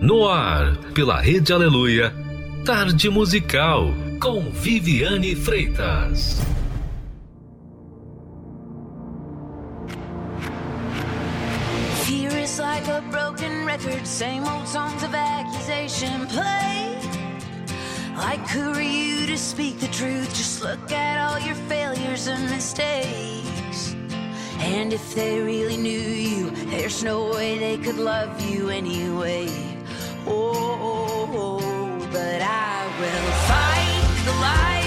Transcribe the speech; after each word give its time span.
No 0.00 0.26
ar, 0.26 0.78
pela 0.94 1.20
Rede 1.20 1.52
Aleluia, 1.52 2.14
Tarde 2.64 3.10
Musical, 3.10 3.92
com 4.18 4.50
Viviane 4.50 5.36
Freitas. 5.36 6.40
Fear 12.06 12.30
is 12.38 12.58
like 12.58 12.88
a 12.88 13.02
broken 13.10 13.66
record, 13.66 14.06
same 14.06 14.42
old 14.44 14.66
songs 14.66 15.02
of 15.02 15.14
accusation 15.14 16.26
play. 16.28 16.96
Like 18.16 18.40
who 18.48 18.72
are 18.72 18.80
you 18.80 19.26
to 19.26 19.36
speak 19.36 19.80
the 19.80 19.88
truth? 19.88 20.32
Just 20.34 20.62
look 20.62 20.90
at 20.90 21.20
all 21.20 21.38
your 21.40 21.56
failures 21.68 22.26
and 22.26 22.48
mistakes. 22.48 23.94
And 24.60 24.94
if 24.94 25.14
they 25.14 25.42
really 25.42 25.76
knew 25.76 26.00
you, 26.00 26.50
there's 26.70 27.04
no 27.04 27.30
way 27.32 27.58
they 27.58 27.76
could 27.76 27.98
love 27.98 28.40
you 28.40 28.70
anyway. 28.70 29.69
Oh, 30.32 30.78
oh, 30.80 31.28
oh 31.32 32.08
but 32.12 32.40
I 32.40 32.86
will 33.00 33.32
fight 33.48 34.24
the 34.26 34.32
lies 34.40 34.79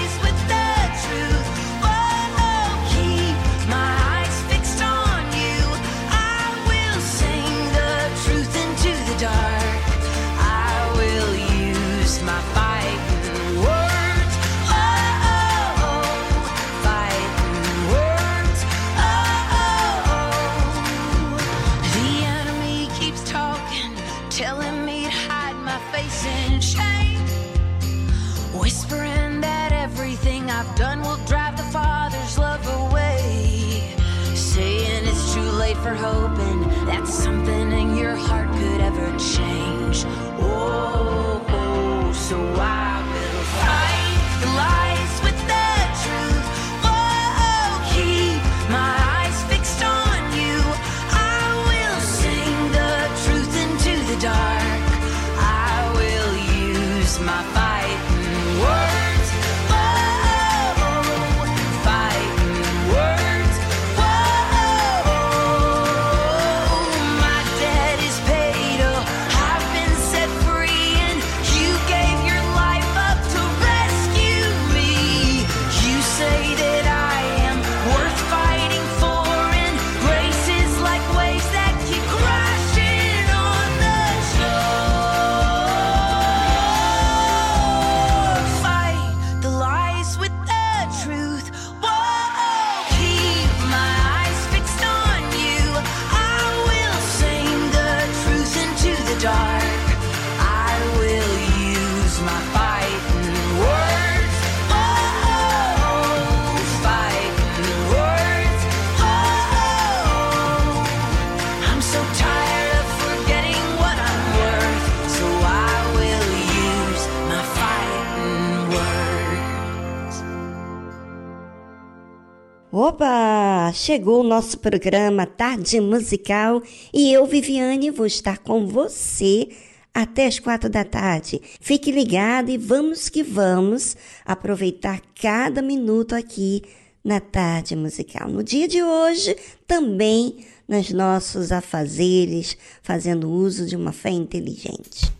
Opa! 122.76 123.70
Chegou 123.72 124.18
o 124.18 124.26
nosso 124.26 124.58
programa 124.58 125.26
Tarde 125.26 125.80
Musical 125.80 126.60
e 126.92 127.12
eu, 127.12 127.24
Viviane, 127.24 127.88
vou 127.88 128.04
estar 128.04 128.38
com 128.38 128.66
você 128.66 129.48
até 129.94 130.26
as 130.26 130.40
quatro 130.40 130.68
da 130.68 130.82
tarde. 130.82 131.40
Fique 131.60 131.92
ligado 131.92 132.50
e 132.50 132.58
vamos 132.58 133.08
que 133.08 133.22
vamos 133.22 133.96
aproveitar 134.24 135.00
cada 135.14 135.62
minuto 135.62 136.16
aqui 136.16 136.62
na 137.04 137.20
Tarde 137.20 137.76
Musical. 137.76 138.28
No 138.28 138.42
dia 138.42 138.66
de 138.66 138.82
hoje, 138.82 139.36
também 139.68 140.38
nos 140.66 140.90
nossos 140.90 141.52
afazeres, 141.52 142.56
fazendo 142.82 143.30
uso 143.30 143.66
de 143.66 143.76
uma 143.76 143.92
fé 143.92 144.10
inteligente. 144.10 145.12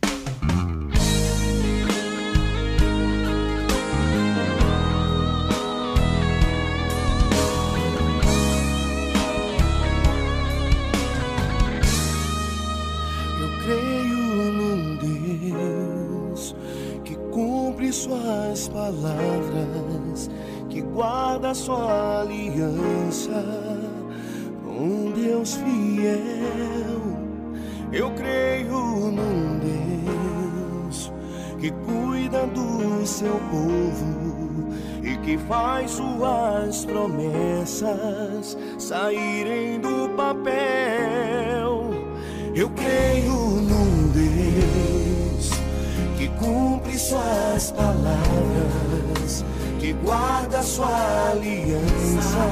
Cumpre 17.85 17.93
suas 17.93 18.69
palavras, 18.69 20.31
que 20.69 20.81
guarda 20.81 21.55
sua 21.55 22.21
aliança, 22.21 23.45
um 24.67 25.13
Deus 25.13 25.55
fiel. 25.57 26.15
Eu 27.93 28.11
creio 28.13 29.13
num 29.13 29.59
Deus 29.61 31.13
que 31.61 31.71
cuida 31.71 32.47
do 32.47 33.07
seu 33.07 33.39
povo 33.51 34.75
e 35.03 35.17
que 35.19 35.39
faz 35.39 35.93
suas 35.93 36.85
promessas 36.85 38.57
saírem 38.79 39.79
do 39.81 40.09
papel. 40.17 41.91
Eu 42.55 42.71
creio 42.71 43.33
num 43.33 44.09
Deus 44.13 45.04
cumpre 46.39 46.99
suas 46.99 47.71
palavras, 47.73 49.45
que 49.79 49.93
guarda 49.93 50.63
sua 50.63 51.31
aliança, 51.31 52.47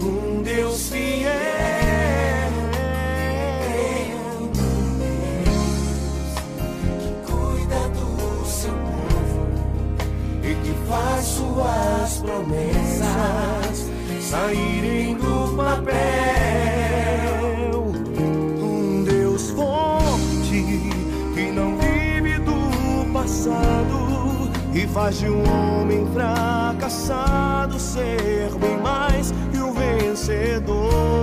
um 0.00 0.42
Deus 0.42 0.88
fiel. 0.88 1.30
Que 6.92 7.32
cuida 7.32 7.88
do 7.90 8.46
seu 8.46 8.72
povo 8.72 9.48
e 10.42 10.54
que 10.54 10.74
faz 10.88 11.24
suas 11.24 12.18
promessas 12.18 13.84
saírem 14.20 15.14
do 15.14 15.56
papel. 15.56 16.63
Passado 23.44 24.50
e 24.72 24.86
faz 24.88 25.18
de 25.18 25.28
um 25.28 25.42
homem 25.42 26.06
fracassado 26.12 27.78
ser 27.78 28.50
bem 28.58 28.78
mais 28.80 29.32
que 29.52 29.58
um 29.58 29.72
vencedor. 29.72 31.13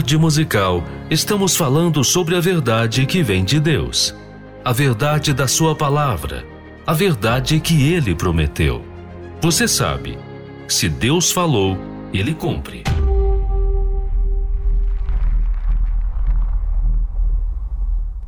Tarde 0.00 0.16
Musical, 0.16 0.82
estamos 1.10 1.54
falando 1.54 2.02
sobre 2.02 2.34
a 2.34 2.40
verdade 2.40 3.04
que 3.04 3.22
vem 3.22 3.44
de 3.44 3.60
Deus, 3.60 4.14
a 4.64 4.72
verdade 4.72 5.34
da 5.34 5.46
Sua 5.46 5.76
palavra, 5.76 6.42
a 6.86 6.94
verdade 6.94 7.60
que 7.60 7.92
Ele 7.92 8.14
prometeu. 8.14 8.82
Você 9.42 9.68
sabe, 9.68 10.18
se 10.66 10.88
Deus 10.88 11.30
falou, 11.30 11.76
Ele 12.14 12.34
cumpre. 12.34 12.82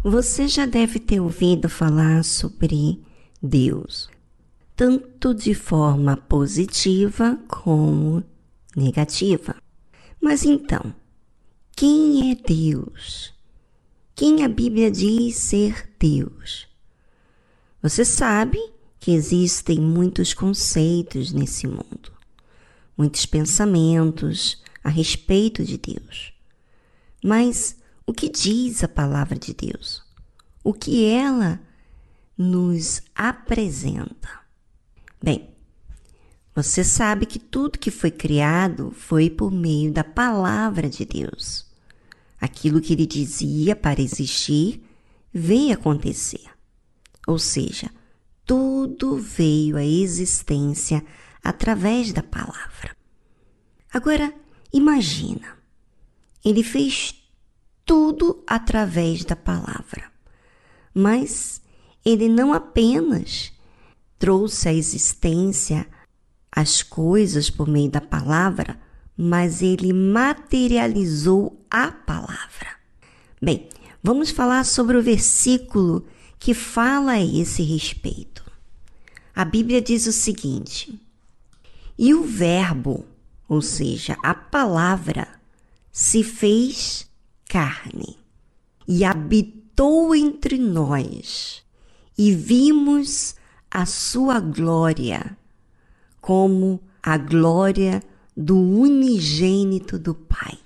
Você 0.05 0.49
já 0.49 0.67
deve 0.67 0.99
ter 0.99 1.21
ouvido 1.21 1.71
falar 1.71 2.23
sobre 2.23 3.01
Deus, 3.43 4.11
tanto 4.77 5.33
de 5.33 5.55
forma 5.55 6.19
positiva 6.19 7.39
como 7.49 8.23
negativa. 8.77 9.57
Mas 10.21 10.45
então, 10.45 10.95
quem 11.75 12.31
é 12.31 12.35
Deus? 12.35 13.33
Quem 14.15 14.45
a 14.45 14.49
Bíblia 14.49 14.91
diz 14.91 15.37
ser 15.37 15.91
Deus? 15.99 16.69
Você 17.83 18.05
sabe 18.05 18.59
que 19.01 19.11
existem 19.11 19.81
muitos 19.81 20.33
conceitos 20.33 21.33
nesse 21.33 21.67
mundo, 21.67 22.13
muitos 22.97 23.27
pensamentos 23.27 24.63
a 24.85 24.89
respeito 24.89 25.65
de 25.65 25.77
Deus. 25.77 26.33
Mas 27.25 27.77
o 28.07 28.13
que 28.13 28.29
diz 28.29 28.85
a 28.85 28.89
palavra 28.89 29.37
de 29.37 29.53
Deus? 29.53 30.03
O 30.63 30.73
que 30.73 31.05
ela 31.05 31.61
nos 32.37 33.03
apresenta? 33.15 34.41
Bem, 35.21 35.52
você 36.55 36.85
sabe 36.85 37.25
que 37.25 37.39
tudo 37.39 37.79
que 37.79 37.91
foi 37.91 38.11
criado 38.11 38.91
foi 38.91 39.31
por 39.31 39.51
meio 39.51 39.91
da 39.91 40.05
palavra 40.05 40.89
de 40.89 41.05
Deus. 41.05 41.67
Aquilo 42.39 42.81
que 42.81 42.93
ele 42.93 43.07
dizia 43.07 43.75
para 43.75 44.03
existir 44.03 44.85
veio 45.33 45.73
acontecer. 45.73 46.45
Ou 47.27 47.39
seja, 47.39 47.91
tudo 48.45 49.17
veio 49.17 49.77
à 49.77 49.85
existência 49.85 51.03
através 51.43 52.13
da 52.13 52.23
palavra. 52.23 52.95
Agora, 53.91 54.33
imagina, 54.73 55.57
ele 56.45 56.63
fez 56.63 57.15
tudo 57.85 58.43
através 58.47 59.25
da 59.25 59.37
palavra, 59.37 60.11
mas 60.95 61.63
ele 62.05 62.29
não 62.29 62.53
apenas 62.53 63.53
trouxe 64.19 64.69
à 64.69 64.73
existência 64.73 65.87
as 66.55 66.83
coisas 66.83 67.49
por 67.49 67.67
meio 67.67 67.91
da 67.91 68.01
palavra, 68.01 68.79
mas 69.17 69.63
ele 69.63 69.93
materializou 69.93 71.65
a 71.71 71.91
palavra. 71.91 72.77
Bem, 73.41 73.69
vamos 74.03 74.31
falar 74.31 74.65
sobre 74.65 74.99
o 74.99 75.03
versículo 75.03 76.07
que 76.39 76.53
fala 76.53 77.13
a 77.13 77.25
esse 77.25 77.63
respeito. 77.63 78.45
A 79.35 79.45
Bíblia 79.47 79.81
diz 79.81 80.07
o 80.07 80.13
seguinte: 80.13 81.01
E 81.99 82.13
o 82.13 82.23
Verbo, 82.23 83.07
ou 83.49 83.63
seja, 83.63 84.17
a 84.23 84.35
palavra, 84.35 85.27
se 85.91 86.23
fez 86.23 87.09
carne 87.49 88.19
e 88.87 89.05
habitou 89.05 90.15
entre 90.15 90.59
nós, 90.59 91.63
e 92.17 92.35
vimos 92.35 93.35
a 93.71 93.87
sua 93.87 94.39
glória 94.39 95.37
como 96.23 96.81
a 97.03 97.19
glória 97.19 98.01
do 98.35 98.57
unigênito 98.57 99.99
do 99.99 100.15
Pai, 100.15 100.57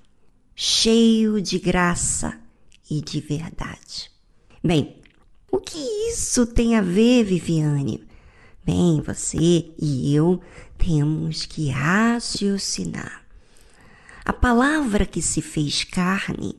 cheio 0.55 1.41
de 1.41 1.59
graça 1.59 2.39
e 2.91 3.01
de 3.01 3.21
verdade. 3.21 4.11
Bem, 4.63 4.97
o 5.51 5.59
que 5.59 5.79
isso 6.11 6.47
tem 6.47 6.77
a 6.77 6.83
ver, 6.83 7.25
Viviane? 7.25 8.07
Bem, 8.63 9.01
você 9.01 9.73
e 9.81 10.15
eu 10.15 10.43
temos 10.77 11.47
que 11.47 11.71
raciocinar. 11.71 13.25
A 14.27 14.35
palavra 14.35 15.07
que 15.07 15.23
se 15.23 15.41
fez 15.41 15.85
carne 15.85 16.57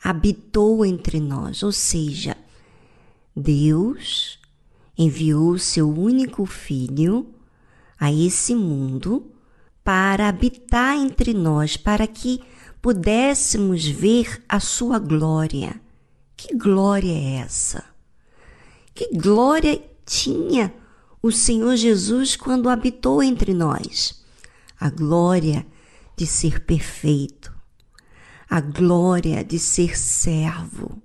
habitou 0.00 0.86
entre 0.86 1.18
nós, 1.18 1.64
ou 1.64 1.72
seja, 1.72 2.36
Deus 3.34 4.38
enviou 4.96 5.58
seu 5.58 5.90
único 5.90 6.46
filho 6.46 7.34
a 7.98 8.12
esse 8.12 8.54
mundo 8.54 9.32
para 9.82 10.28
habitar 10.28 10.96
entre 10.96 11.32
nós, 11.32 11.76
para 11.76 12.06
que 12.06 12.42
pudéssemos 12.82 13.86
ver 13.86 14.42
a 14.48 14.60
sua 14.60 14.98
glória. 14.98 15.80
Que 16.36 16.56
glória 16.56 17.12
é 17.12 17.36
essa? 17.36 17.84
Que 18.94 19.10
glória 19.16 19.82
tinha 20.04 20.74
o 21.22 21.30
Senhor 21.30 21.76
Jesus 21.76 22.36
quando 22.36 22.68
habitou 22.68 23.22
entre 23.22 23.54
nós? 23.54 24.24
A 24.78 24.90
glória 24.90 25.66
de 26.16 26.26
ser 26.26 26.60
perfeito, 26.64 27.52
a 28.48 28.60
glória 28.60 29.44
de 29.44 29.58
ser 29.58 29.96
servo, 29.96 31.00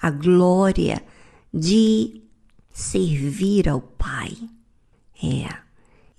a 0.00 0.10
glória 0.10 1.04
de 1.52 2.22
servir 2.70 3.68
ao 3.68 3.80
Pai. 3.80 4.36
É, 5.22 5.61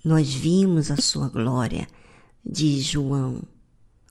nós 0.04 0.34
vimos 0.34 0.90
a 0.90 0.96
sua 0.98 1.28
glória, 1.28 1.88
diz 2.44 2.84
João, 2.84 3.42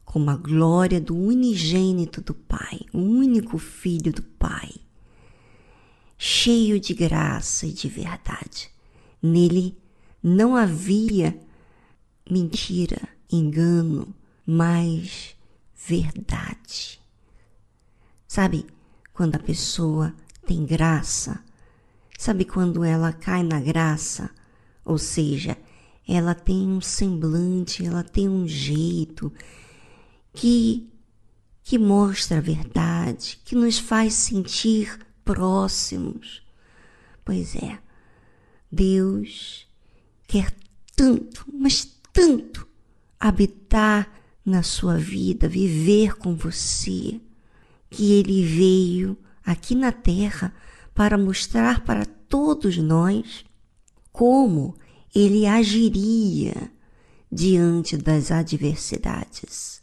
como 0.03 0.29
a 0.31 0.35
glória 0.35 0.99
do 0.99 1.15
unigênito 1.15 2.19
do 2.19 2.33
Pai, 2.33 2.81
o 2.91 2.97
único 2.97 3.57
Filho 3.59 4.11
do 4.11 4.23
Pai, 4.23 4.71
cheio 6.17 6.79
de 6.79 6.93
graça 6.93 7.67
e 7.67 7.71
de 7.71 7.87
verdade. 7.87 8.71
Nele 9.21 9.77
não 10.21 10.55
havia 10.55 11.39
mentira, 12.29 13.07
engano, 13.31 14.15
mas 14.45 15.35
verdade. 15.75 16.99
Sabe 18.27 18.65
quando 19.13 19.35
a 19.35 19.39
pessoa 19.39 20.13
tem 20.45 20.65
graça? 20.65 21.43
Sabe 22.17 22.45
quando 22.45 22.83
ela 22.83 23.13
cai 23.13 23.43
na 23.43 23.59
graça? 23.59 24.29
Ou 24.85 24.97
seja, 24.97 25.57
ela 26.07 26.35
tem 26.35 26.67
um 26.67 26.81
semblante, 26.81 27.85
ela 27.85 28.03
tem 28.03 28.27
um 28.27 28.47
jeito 28.47 29.31
que 30.33 30.89
que 31.65 31.79
mostra 31.79 32.39
a 32.39 32.41
verdade, 32.41 33.39
que 33.45 33.55
nos 33.55 33.79
faz 33.79 34.13
sentir 34.15 34.99
próximos. 35.23 36.43
Pois 37.23 37.55
é, 37.55 37.79
Deus 38.69 39.65
quer 40.27 40.53
tanto, 40.93 41.45
mas 41.53 41.85
tanto 42.11 42.67
habitar 43.17 44.11
na 44.45 44.61
sua 44.61 44.97
vida, 44.97 45.47
viver 45.47 46.17
com 46.17 46.35
você, 46.35 47.21
que 47.89 48.11
ele 48.11 48.43
veio 48.43 49.17
aqui 49.45 49.73
na 49.73 49.93
terra 49.93 50.53
para 50.93 51.17
mostrar 51.17 51.81
para 51.85 52.05
todos 52.05 52.77
nós 52.77 53.45
como 54.11 54.75
ele 55.13 55.45
agiria 55.45 56.71
diante 57.31 57.97
das 57.97 58.31
adversidades, 58.31 59.81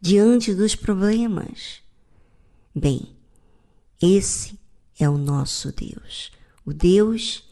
diante 0.00 0.54
dos 0.54 0.74
problemas. 0.74 1.82
Bem, 2.74 3.16
esse 4.00 4.58
é 4.98 5.08
o 5.08 5.18
nosso 5.18 5.72
Deus, 5.72 6.32
o 6.64 6.72
Deus 6.72 7.44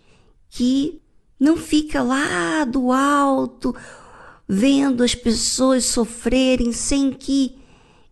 que 0.51 1.01
não 1.39 1.57
fica 1.57 2.03
lá 2.03 2.65
do 2.65 2.93
alto 2.93 3.75
vendo 4.49 5.03
as 5.03 5.15
pessoas 5.15 5.87
sofrerem 5.87 6.73
sem 6.73 7.13
que 7.13 7.57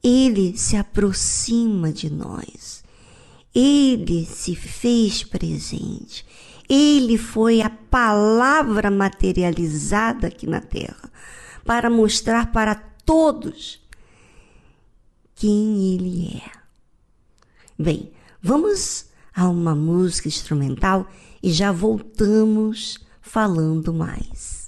ele 0.03 0.57
se 0.57 0.77
aproxima 0.77 1.93
de 1.93 2.09
nós. 2.09 2.83
Ele 3.55 4.25
se 4.25 4.55
fez 4.55 5.23
presente. 5.23 6.25
Ele 6.73 7.19
foi 7.19 7.61
a 7.61 7.69
palavra 7.69 8.93
materializada 8.93 10.29
aqui 10.29 10.47
na 10.47 10.61
terra 10.61 11.11
para 11.65 11.91
mostrar 11.91 12.53
para 12.53 12.77
todos 13.05 13.81
quem 15.35 15.95
ele 15.95 16.37
é. 16.37 16.51
Bem, 17.77 18.13
vamos 18.41 19.07
a 19.35 19.49
uma 19.49 19.75
música 19.75 20.29
instrumental 20.29 21.09
e 21.43 21.51
já 21.51 21.73
voltamos 21.73 22.99
falando 23.21 23.93
mais. 23.93 24.60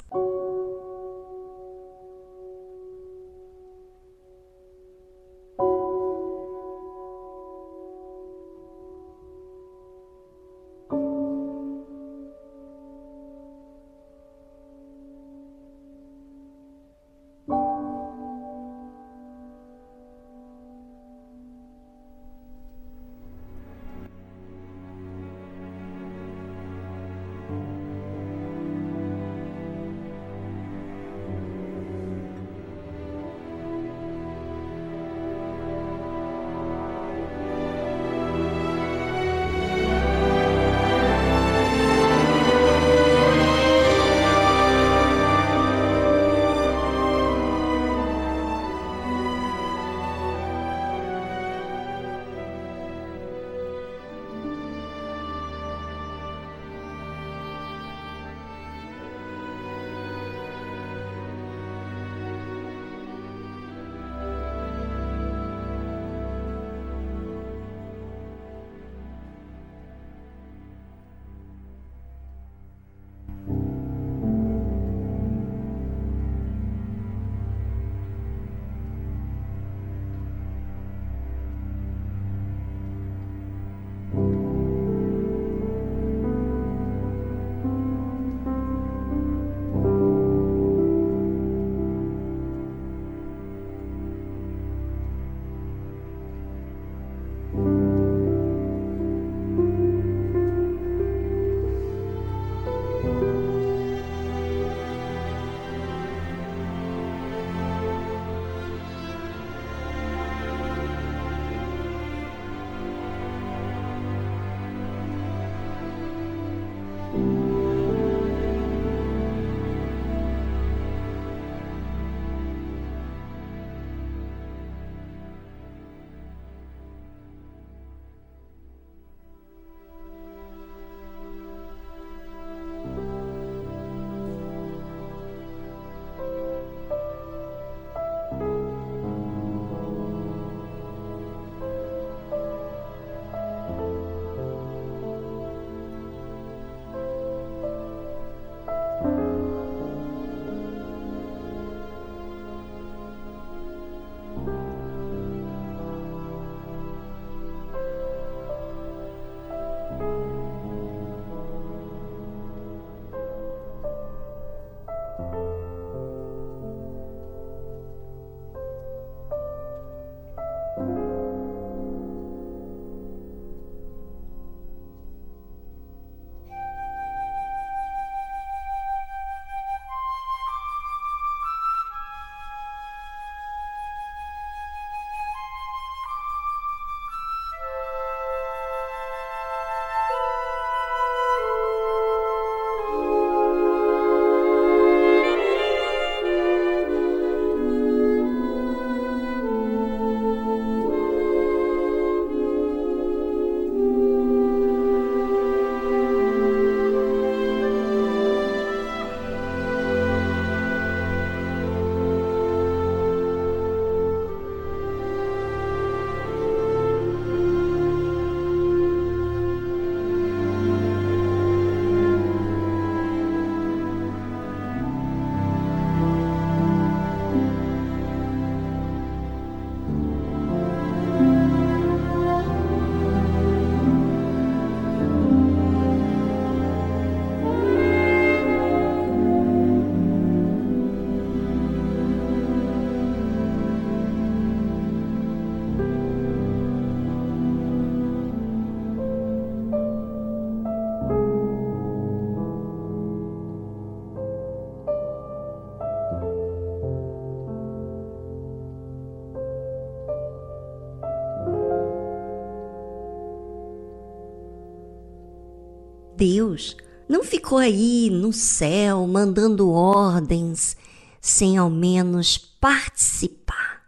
Deus 266.22 266.76
não 267.08 267.24
ficou 267.24 267.58
aí 267.58 268.08
no 268.08 268.32
céu 268.32 269.04
mandando 269.08 269.68
ordens 269.68 270.76
sem 271.20 271.56
ao 271.56 271.68
menos 271.68 272.38
participar. 272.38 273.82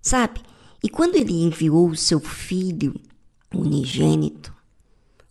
Sabe? 0.00 0.40
E 0.84 0.88
quando 0.88 1.16
ele 1.16 1.32
enviou 1.32 1.88
o 1.88 1.96
seu 1.96 2.20
filho 2.20 2.94
unigênito, 3.52 4.54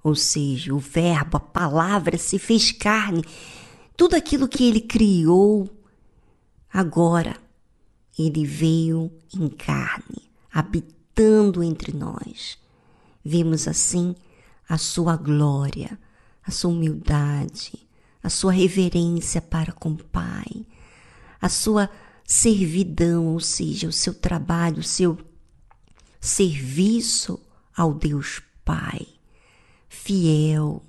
ou 0.03 0.15
seja, 0.15 0.75
o 0.75 0.79
Verbo, 0.79 1.37
a 1.37 1.39
palavra 1.39 2.17
se 2.17 2.37
fez 2.37 2.73
carne, 2.73 3.23
tudo 3.95 4.13
aquilo 4.13 4.49
que 4.49 4.65
ele 4.65 4.81
criou, 4.81 5.69
agora 6.69 7.37
ele 8.19 8.45
veio 8.45 9.09
em 9.33 9.47
carne, 9.47 10.29
habitando 10.51 11.63
entre 11.63 11.93
nós. 11.93 12.57
Vimos 13.23 13.65
assim 13.65 14.13
a 14.67 14.77
sua 14.77 15.15
glória, 15.15 15.97
a 16.47 16.51
sua 16.51 16.71
humildade, 16.71 17.73
a 18.23 18.29
sua 18.29 18.53
reverência 18.53 19.41
para 19.41 19.73
com 19.73 19.89
o 19.89 20.03
Pai, 20.03 20.65
a 21.41 21.49
sua 21.49 21.89
servidão, 22.23 23.27
ou 23.27 23.39
seja, 23.41 23.87
o 23.87 23.91
seu 23.91 24.13
trabalho, 24.13 24.79
o 24.79 24.83
seu 24.83 25.17
serviço 26.21 27.39
ao 27.75 27.93
Deus 27.93 28.41
Pai, 28.63 29.05
fiel, 29.89 30.81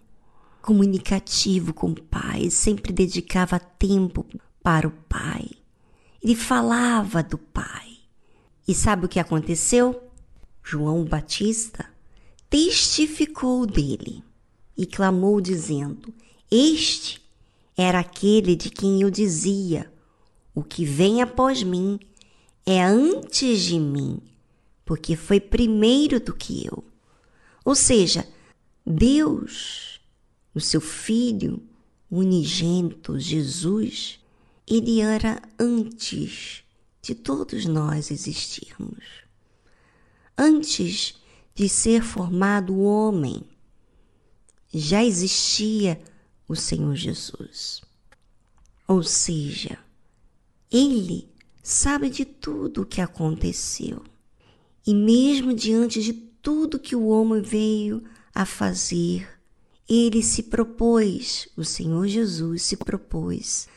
comunicativo 0.63 1.75
com 1.75 1.91
o 1.91 2.03
Pai, 2.03 2.51
sempre 2.51 2.93
dedicava 2.93 3.59
tempo 3.59 4.25
para 4.63 4.87
o 4.87 4.93
Pai. 5.09 5.49
Ele 6.23 6.37
falava 6.37 7.23
do 7.23 7.39
Pai. 7.39 7.99
E 8.67 8.75
sabe 8.75 9.07
o 9.07 9.09
que 9.09 9.19
aconteceu? 9.19 10.11
João 10.63 11.05
Batista 11.05 11.87
testificou 12.51 13.65
dele 13.65 14.23
e 14.79 14.87
clamou, 14.87 15.41
dizendo: 15.41 16.15
Este 16.49 17.21
era 17.77 17.99
aquele 17.99 18.55
de 18.55 18.71
quem 18.71 19.03
eu 19.03 19.11
dizia: 19.11 19.93
O 20.55 20.63
que 20.63 20.85
vem 20.85 21.21
após 21.21 21.65
mim 21.65 21.99
é 22.65 22.81
antes 22.83 23.63
de 23.63 23.81
mim, 23.81 24.21
porque 24.85 25.17
foi 25.17 25.41
primeiro 25.41 26.21
do 26.21 26.33
que 26.33 26.65
eu. 26.65 26.85
Ou 27.65 27.75
seja, 27.75 28.27
Deus, 28.87 30.01
o 30.55 30.61
seu 30.61 30.81
Filho 30.81 31.61
unigênito, 32.11 33.19
Jesus, 33.19 34.19
ele 34.67 35.01
era 35.01 35.43
antes 35.59 36.63
de 37.03 37.15
todos 37.15 37.67
nós 37.67 38.11
existirmos. 38.11 39.05
Antes 40.37 41.15
de 41.55 41.69
ser 41.69 42.03
formado 42.03 42.73
o 42.75 42.83
homem, 42.83 43.43
já 44.73 45.05
existia 45.05 46.01
o 46.47 46.55
Senhor 46.55 46.95
Jesus. 46.95 47.81
Ou 48.87 49.03
seja, 49.03 49.79
ele 50.71 51.29
sabe 51.63 52.11
de 52.11 52.25
tudo 52.25 52.83
o 52.83 52.87
que 52.87 53.01
aconteceu. 53.01 54.03
E 54.87 54.95
mesmo 54.95 55.55
diante 55.55 56.03
de 56.03 56.13
tudo 56.13 56.79
que 56.79 56.97
o 56.97 57.09
homem 57.09 57.43
veio 57.43 58.03
a 58.35 58.47
fazer, 58.47 59.29
ele 59.89 60.23
se 60.23 60.45
propôs, 60.45 61.49
o 61.57 61.65
Senhor 61.65 62.07
Jesus 62.07 62.63
se 62.63 62.77
propôs 62.77 63.69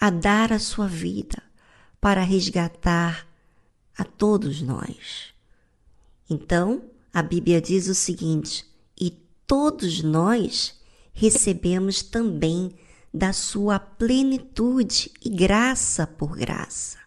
a 0.00 0.10
dar 0.10 0.52
a 0.52 0.58
sua 0.58 0.86
vida 0.86 1.42
para 2.00 2.22
resgatar 2.22 3.26
a 3.96 4.04
todos 4.04 4.60
nós. 4.60 5.32
Então, 6.28 6.82
a 7.12 7.22
Bíblia 7.22 7.60
diz 7.60 7.88
o 7.88 7.94
seguinte: 7.94 8.66
todos 9.46 10.02
nós 10.02 10.74
recebemos 11.12 12.02
também 12.02 12.72
da 13.12 13.32
sua 13.32 13.78
plenitude 13.78 15.10
e 15.24 15.30
graça 15.30 16.06
por 16.06 16.36
graça. 16.36 16.98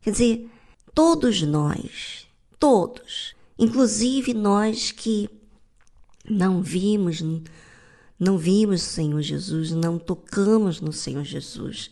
Quer 0.00 0.12
dizer, 0.12 0.50
todos 0.94 1.42
nós, 1.42 2.26
todos, 2.58 3.34
inclusive 3.58 4.32
nós 4.32 4.90
que 4.90 5.28
não 6.28 6.62
vimos, 6.62 7.22
não 8.18 8.38
vimos 8.38 8.82
o 8.82 8.90
Senhor 8.90 9.20
Jesus, 9.20 9.72
não 9.72 9.98
tocamos 9.98 10.80
no 10.80 10.92
Senhor 10.92 11.24
Jesus, 11.24 11.90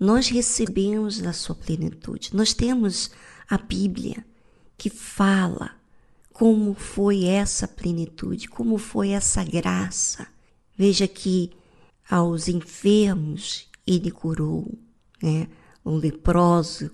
nós 0.00 0.28
recebemos 0.28 1.20
da 1.20 1.32
sua 1.32 1.54
plenitude. 1.54 2.30
Nós 2.32 2.54
temos 2.54 3.10
a 3.48 3.58
Bíblia 3.58 4.24
que 4.76 4.88
fala 4.88 5.77
como 6.38 6.72
foi 6.72 7.24
essa 7.24 7.66
plenitude, 7.66 8.48
como 8.48 8.78
foi 8.78 9.08
essa 9.08 9.42
graça. 9.42 10.28
Veja 10.76 11.08
que 11.08 11.50
aos 12.08 12.46
enfermos 12.46 13.68
ele 13.84 14.08
curou, 14.12 14.72
né? 15.20 15.48
Um 15.84 15.96
leproso 15.96 16.92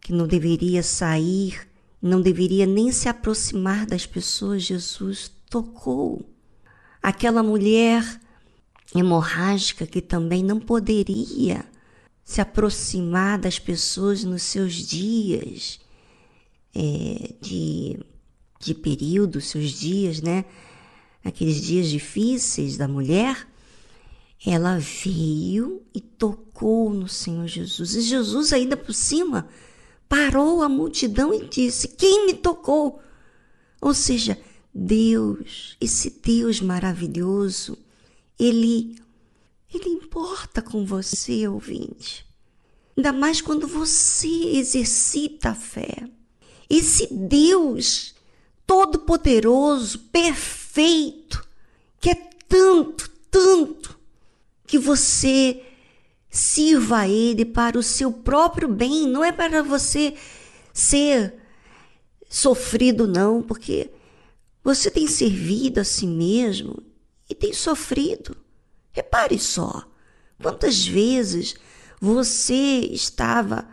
que 0.00 0.14
não 0.14 0.26
deveria 0.26 0.82
sair, 0.82 1.68
não 2.00 2.22
deveria 2.22 2.64
nem 2.64 2.90
se 2.90 3.06
aproximar 3.06 3.84
das 3.84 4.06
pessoas, 4.06 4.62
Jesus 4.62 5.30
tocou. 5.50 6.26
Aquela 7.02 7.42
mulher 7.42 8.02
hemorrágica 8.94 9.86
que 9.86 10.00
também 10.00 10.42
não 10.42 10.58
poderia 10.58 11.66
se 12.24 12.40
aproximar 12.40 13.38
das 13.38 13.58
pessoas 13.58 14.24
nos 14.24 14.42
seus 14.42 14.72
dias 14.72 15.78
é, 16.74 17.34
de, 17.42 17.98
de 18.60 18.74
período, 18.74 19.40
seus 19.40 19.70
dias, 19.70 20.20
né? 20.20 20.44
Aqueles 21.24 21.60
dias 21.60 21.88
difíceis 21.88 22.76
da 22.76 22.86
mulher, 22.86 23.48
ela 24.46 24.78
veio 24.78 25.82
e 25.94 26.00
tocou 26.00 26.92
no 26.92 27.08
Senhor 27.08 27.46
Jesus. 27.46 27.94
E 27.94 28.02
Jesus, 28.02 28.52
ainda 28.52 28.76
por 28.76 28.92
cima, 28.92 29.48
parou 30.08 30.62
a 30.62 30.68
multidão 30.68 31.32
e 31.32 31.48
disse: 31.48 31.88
Quem 31.88 32.26
me 32.26 32.34
tocou? 32.34 33.00
Ou 33.80 33.94
seja, 33.94 34.38
Deus, 34.72 35.76
esse 35.80 36.20
Deus 36.22 36.60
maravilhoso, 36.60 37.78
ele 38.38 38.98
ele 39.72 39.88
importa 39.88 40.60
com 40.60 40.84
você, 40.84 41.46
ouvinte. 41.46 42.26
Ainda 42.96 43.12
mais 43.12 43.40
quando 43.40 43.68
você 43.68 44.28
exercita 44.56 45.50
a 45.50 45.54
fé. 45.54 46.10
Esse 46.68 47.06
Deus 47.12 48.14
todo-poderoso, 48.70 49.98
perfeito, 50.12 51.44
que 51.98 52.10
é 52.10 52.14
tanto, 52.48 53.10
tanto, 53.28 53.98
que 54.64 54.78
você 54.78 55.60
sirva 56.30 56.98
a 56.98 57.08
Ele 57.08 57.44
para 57.44 57.76
o 57.76 57.82
seu 57.82 58.12
próprio 58.12 58.68
bem, 58.68 59.08
não 59.08 59.24
é 59.24 59.32
para 59.32 59.60
você 59.64 60.14
ser 60.72 61.34
sofrido, 62.28 63.08
não, 63.08 63.42
porque 63.42 63.90
você 64.62 64.88
tem 64.88 65.08
servido 65.08 65.80
a 65.80 65.84
si 65.84 66.06
mesmo 66.06 66.80
e 67.28 67.34
tem 67.34 67.52
sofrido. 67.52 68.36
Repare 68.92 69.36
só, 69.40 69.84
quantas 70.40 70.86
vezes 70.86 71.56
você 72.00 72.82
estava 72.92 73.68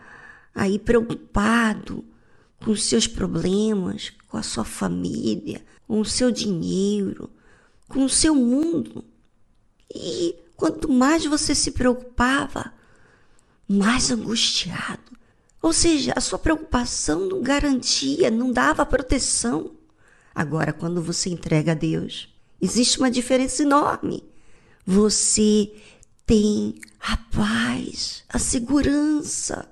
aí 0.55 0.79
preocupado 0.79 2.03
com 2.63 2.71
os 2.71 2.83
seus 2.83 3.05
problemas, 3.05 4.16
com 4.27 4.37
a 4.37 4.43
sua 4.43 4.65
família, 4.65 5.63
com 5.87 5.99
o 5.99 6.05
seu 6.05 6.31
dinheiro, 6.31 7.29
com 7.87 8.05
o 8.05 8.09
seu 8.09 8.35
mundo. 8.35 9.03
E 9.93 10.35
quanto 10.55 10.91
mais 10.91 11.25
você 11.25 11.55
se 11.55 11.71
preocupava, 11.71 12.73
mais 13.67 14.11
angustiado. 14.11 15.17
Ou 15.61 15.73
seja, 15.73 16.13
a 16.15 16.21
sua 16.21 16.39
preocupação 16.39 17.27
não 17.27 17.41
garantia, 17.41 18.29
não 18.29 18.51
dava 18.51 18.85
proteção. 18.85 19.71
Agora, 20.33 20.71
quando 20.71 21.01
você 21.01 21.29
entrega 21.29 21.71
a 21.71 21.75
Deus, 21.75 22.33
existe 22.61 22.99
uma 22.99 23.09
diferença 23.09 23.63
enorme 23.63 24.23
você 24.87 25.73
tem 26.25 26.75
a 27.01 27.17
paz, 27.17 28.23
a 28.29 28.39
segurança. 28.39 29.69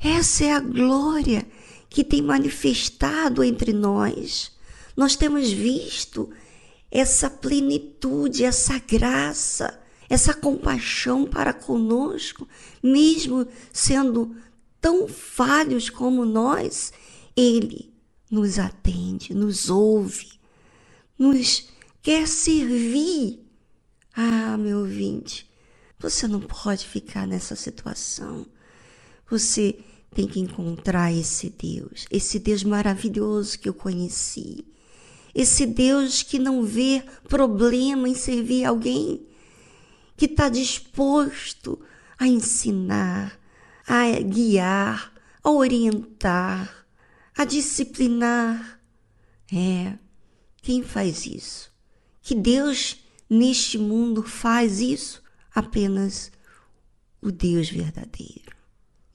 Essa 0.00 0.46
é 0.46 0.52
a 0.52 0.58
glória 0.58 1.46
que 1.88 2.04
tem 2.04 2.22
manifestado 2.22 3.42
entre 3.42 3.72
nós. 3.72 4.52
Nós 4.96 5.16
temos 5.16 5.50
visto 5.50 6.30
essa 6.90 7.28
plenitude, 7.28 8.44
essa 8.44 8.78
graça, 8.78 9.78
essa 10.08 10.34
compaixão 10.34 11.24
para 11.24 11.52
conosco, 11.52 12.48
mesmo 12.82 13.46
sendo 13.72 14.34
tão 14.80 15.06
falhos 15.06 15.90
como 15.90 16.24
nós, 16.24 16.92
Ele 17.36 17.92
nos 18.30 18.58
atende, 18.58 19.34
nos 19.34 19.70
ouve, 19.70 20.32
nos 21.18 21.68
quer 22.02 22.26
servir 22.26 23.48
ah, 24.20 24.56
meu 24.56 24.80
ouvinte, 24.80 25.48
você 25.96 26.26
não 26.26 26.40
pode 26.40 26.84
ficar 26.84 27.24
nessa 27.24 27.54
situação. 27.54 28.44
Você 29.30 29.78
tem 30.14 30.26
que 30.26 30.40
encontrar 30.40 31.12
esse 31.12 31.50
Deus, 31.50 32.06
esse 32.10 32.38
Deus 32.38 32.64
maravilhoso 32.64 33.58
que 33.58 33.68
eu 33.68 33.74
conheci, 33.74 34.64
esse 35.34 35.66
Deus 35.66 36.22
que 36.22 36.38
não 36.38 36.64
vê 36.64 37.04
problema 37.28 38.08
em 38.08 38.14
servir 38.14 38.64
alguém, 38.64 39.26
que 40.16 40.24
está 40.24 40.48
disposto 40.48 41.80
a 42.18 42.26
ensinar, 42.26 43.38
a 43.86 44.10
guiar, 44.20 45.12
a 45.42 45.50
orientar, 45.50 46.86
a 47.36 47.44
disciplinar. 47.44 48.80
É, 49.52 49.96
quem 50.60 50.82
faz 50.82 51.24
isso? 51.24 51.70
Que 52.20 52.34
Deus 52.34 52.98
neste 53.30 53.78
mundo 53.78 54.22
faz 54.24 54.80
isso? 54.80 55.22
Apenas 55.54 56.32
o 57.22 57.30
Deus 57.30 57.70
verdadeiro. 57.70 58.57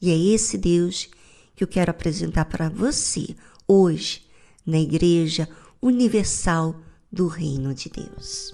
E 0.04 0.12
é 0.12 0.18
esse 0.18 0.58
Deus 0.58 1.10
que 1.56 1.64
eu 1.64 1.68
quero 1.68 1.90
apresentar 1.90 2.44
para 2.44 2.68
você 2.68 3.38
hoje 3.66 4.22
na 4.66 4.78
Igreja 4.78 5.48
Universal 5.82 6.76
do 7.10 7.28
Reino 7.28 7.74
de 7.74 7.88
Deus. 7.88 8.54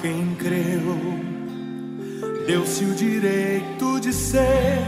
Quem 0.00 0.34
creu, 0.36 0.96
deu-se 2.46 2.84
o 2.84 2.94
direito 2.94 4.00
de 4.00 4.12
ser 4.12 4.87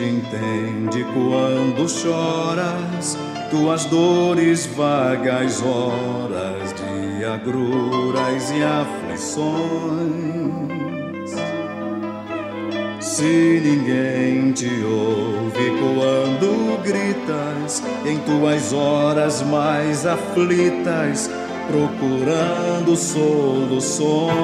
Entende 0.00 1.04
quando 1.14 1.88
choras, 1.88 3.16
tuas 3.50 3.84
dores 3.86 4.66
vagas 4.66 5.62
horas 5.62 6.74
de 6.74 7.24
agruras 7.24 8.50
e 8.50 8.62
aflições. 8.62 9.54
Se 13.00 13.60
ninguém 13.64 14.52
te 14.52 14.82
ouve 14.84 15.70
quando 15.78 16.82
gritas, 16.82 17.82
em 18.04 18.18
tuas 18.18 18.72
horas 18.72 19.42
mais 19.42 20.04
aflitas, 20.06 21.30
procurando 21.68 22.96
soluções. 22.96 24.34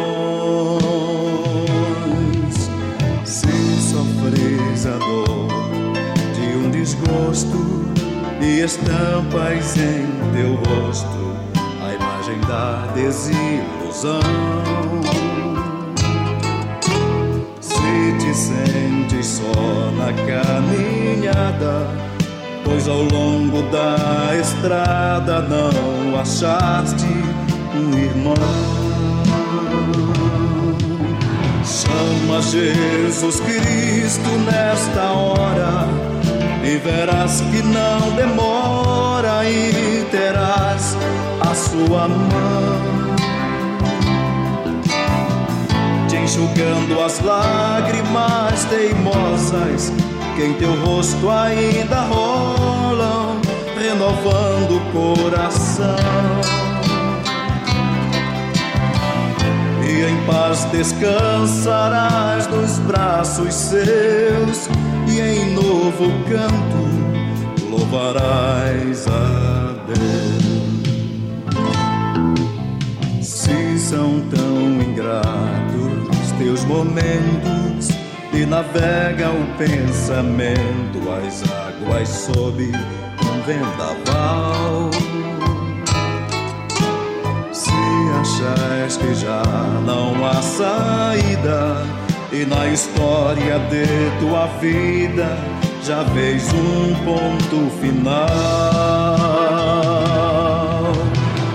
Estampas 8.61 9.77
em 9.77 10.07
teu 10.33 10.55
rosto 10.55 11.37
a 11.83 11.95
imagem 11.95 12.41
da 12.43 12.87
desilusão 12.95 14.21
te 18.31 18.37
sentes 18.37 19.27
só 19.27 19.91
na 19.97 20.13
caminhada, 20.13 21.87
pois 22.65 22.87
ao 22.89 23.03
longo 23.03 23.63
da 23.71 24.37
estrada 24.41 25.41
não 25.43 26.21
achaste 26.21 27.07
um 27.75 27.99
irmão. 27.99 28.35
Chama 31.65 32.41
Jesus 32.43 33.41
Cristo 33.41 34.31
nesta 34.47 35.11
hora 35.13 36.10
e 36.63 36.77
verás 36.77 37.41
que 37.41 37.63
não 37.63 38.13
demora 38.17 39.45
e 39.49 40.05
terás 40.11 40.97
a 41.41 41.55
sua 41.55 42.09
mão 42.09 43.01
enxugando 46.31 47.01
as 47.01 47.21
lágrimas 47.21 48.65
teimosas 48.67 49.93
que 50.37 50.45
em 50.45 50.55
teu 50.55 50.75
rosto 50.85 51.29
ainda 51.29 52.03
rolam, 52.03 53.41
renovando 53.77 54.77
o 54.77 54.81
coração. 54.93 55.97
E 59.83 60.05
em 60.05 60.25
paz 60.25 60.65
descansarás 60.67 62.47
nos 62.47 62.79
braços 62.79 63.53
seus, 63.53 64.69
em 65.21 65.55
novo 65.55 66.11
canto 66.29 66.81
louvarás 67.71 69.07
a 69.07 69.75
Deus. 69.87 70.01
Se 73.23 73.79
são 73.79 74.21
tão 74.31 74.81
ingratos 74.83 76.33
teus 76.39 76.65
momentos 76.65 77.89
e 78.33 78.47
navega 78.47 79.29
o 79.31 79.47
pensamento 79.59 80.99
as 81.13 81.43
águas 81.43 82.09
sob 82.09 82.63
um 82.65 83.43
vendaval. 83.43 84.91
Se 87.53 87.71
achas 88.21 88.97
que 88.97 89.15
já 89.15 89.43
não 89.85 90.27
há 90.27 90.41
saída 90.41 92.00
e 92.33 92.45
na 92.47 92.69
história 92.69 93.59
de 93.71 93.85
tua 94.21 94.47
vida 94.61 95.37
já 95.85 96.03
vês 96.05 96.45
um 96.53 96.95
ponto 97.05 97.71
final. 97.81 98.21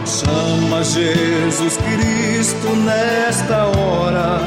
Chama 0.06 0.84
Jesus 0.84 1.78
Cristo 1.78 2.76
nesta 2.76 3.66
hora 3.66 4.40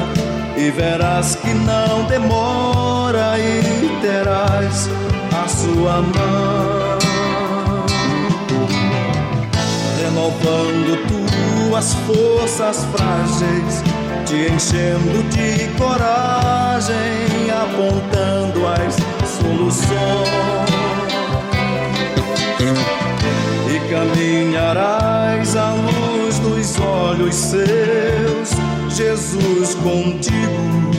e 0.57 0.71
verás 0.71 1.37
que 1.37 1.55
não 1.55 2.05
demora 2.05 3.39
e 3.39 3.89
terás 4.03 4.91
a 5.33 5.49
sua 5.49 6.03
mão, 6.03 6.99
renovando 10.03 10.99
tuas 11.09 11.95
forças 12.07 12.85
frágeis, 12.93 13.83
te 14.29 14.53
enchendo 14.53 15.23
de 15.31 15.69
coragem, 15.79 17.51
apontando 17.51 18.67
as 18.67 18.95
soluções. 19.27 20.29
E 23.75 23.91
caminharás 23.91 25.57
à 25.57 25.73
luz 25.73 26.39
dos 26.41 26.79
olhos 26.79 27.35
seus 27.35 28.51
Jesus 28.95 29.75
contigo 29.77 30.91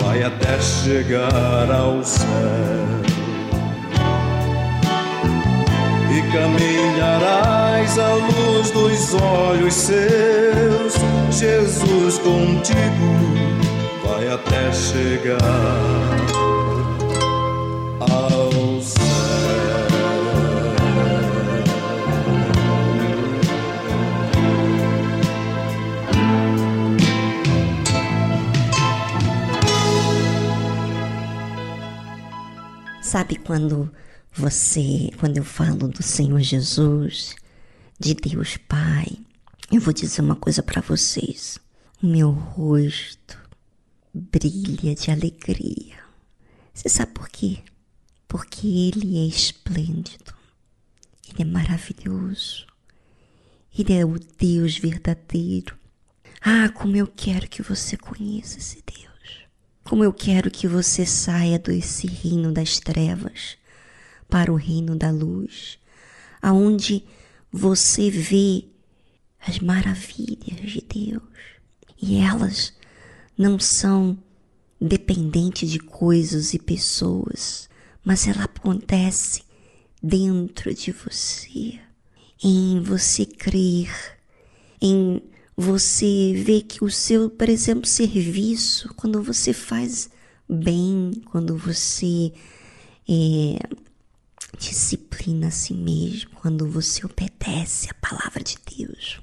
vai 0.00 0.22
até 0.22 0.60
chegar 0.60 1.68
ao 1.72 2.04
céu. 2.04 3.09
Caminharás 6.32 7.98
à 7.98 8.14
luz 8.14 8.70
dos 8.70 9.14
olhos 9.14 9.74
seus. 9.74 10.94
Jesus 11.30 12.18
contigo 12.18 13.10
vai 14.04 14.28
até 14.28 14.72
chegar. 14.72 16.20
Sabe 33.10 33.34
quando 33.34 33.90
você, 34.32 35.10
quando 35.18 35.36
eu 35.36 35.44
falo 35.44 35.88
do 35.88 36.02
Senhor 36.02 36.40
Jesus, 36.40 37.34
de 37.98 38.14
Deus 38.14 38.56
Pai, 38.56 39.18
eu 39.72 39.80
vou 39.80 39.92
dizer 39.92 40.22
uma 40.22 40.36
coisa 40.36 40.62
para 40.62 40.80
vocês. 40.80 41.58
O 42.02 42.06
meu 42.06 42.30
rosto 42.30 43.38
brilha 44.14 44.94
de 44.94 45.10
alegria. 45.10 45.98
Você 46.72 46.88
sabe 46.88 47.12
por 47.12 47.28
quê? 47.28 47.58
Porque 48.28 48.66
Ele 48.66 49.18
é 49.18 49.26
esplêndido, 49.26 50.32
Ele 51.28 51.42
é 51.42 51.44
maravilhoso, 51.44 52.66
Ele 53.76 53.92
é 53.92 54.04
o 54.04 54.18
Deus 54.38 54.78
verdadeiro. 54.78 55.76
Ah, 56.40 56.68
como 56.70 56.96
eu 56.96 57.06
quero 57.06 57.48
que 57.48 57.62
você 57.62 57.96
conheça 57.96 58.58
esse 58.58 58.82
Deus. 58.86 59.10
Como 59.84 60.04
eu 60.04 60.12
quero 60.12 60.50
que 60.50 60.68
você 60.68 61.04
saia 61.04 61.58
desse 61.58 62.06
reino 62.06 62.52
das 62.52 62.78
trevas 62.78 63.58
para 64.30 64.52
o 64.52 64.56
reino 64.56 64.96
da 64.96 65.10
luz, 65.10 65.78
aonde 66.40 67.04
você 67.52 68.10
vê 68.10 68.64
as 69.46 69.58
maravilhas 69.58 70.70
de 70.70 70.80
Deus. 70.80 71.22
E 72.00 72.16
elas 72.16 72.72
não 73.36 73.58
são 73.58 74.16
dependentes 74.80 75.70
de 75.70 75.78
coisas 75.78 76.54
e 76.54 76.58
pessoas, 76.58 77.68
mas 78.04 78.26
ela 78.26 78.44
acontece 78.44 79.42
dentro 80.02 80.72
de 80.72 80.92
você, 80.92 81.78
em 82.42 82.80
você 82.80 83.26
crer, 83.26 83.90
em 84.80 85.20
você 85.54 86.32
vê 86.34 86.62
que 86.62 86.82
o 86.82 86.90
seu, 86.90 87.28
por 87.28 87.50
exemplo, 87.50 87.86
serviço, 87.86 88.94
quando 88.94 89.22
você 89.22 89.52
faz 89.52 90.08
bem, 90.48 91.10
quando 91.26 91.56
você 91.58 92.32
é, 93.06 93.58
disciplina 94.58 95.48
a 95.48 95.50
si 95.50 95.74
mesmo, 95.74 96.30
quando 96.36 96.68
você 96.68 97.04
obedece 97.04 97.88
a 97.90 97.94
palavra 97.94 98.42
de 98.42 98.56
Deus, 98.76 99.20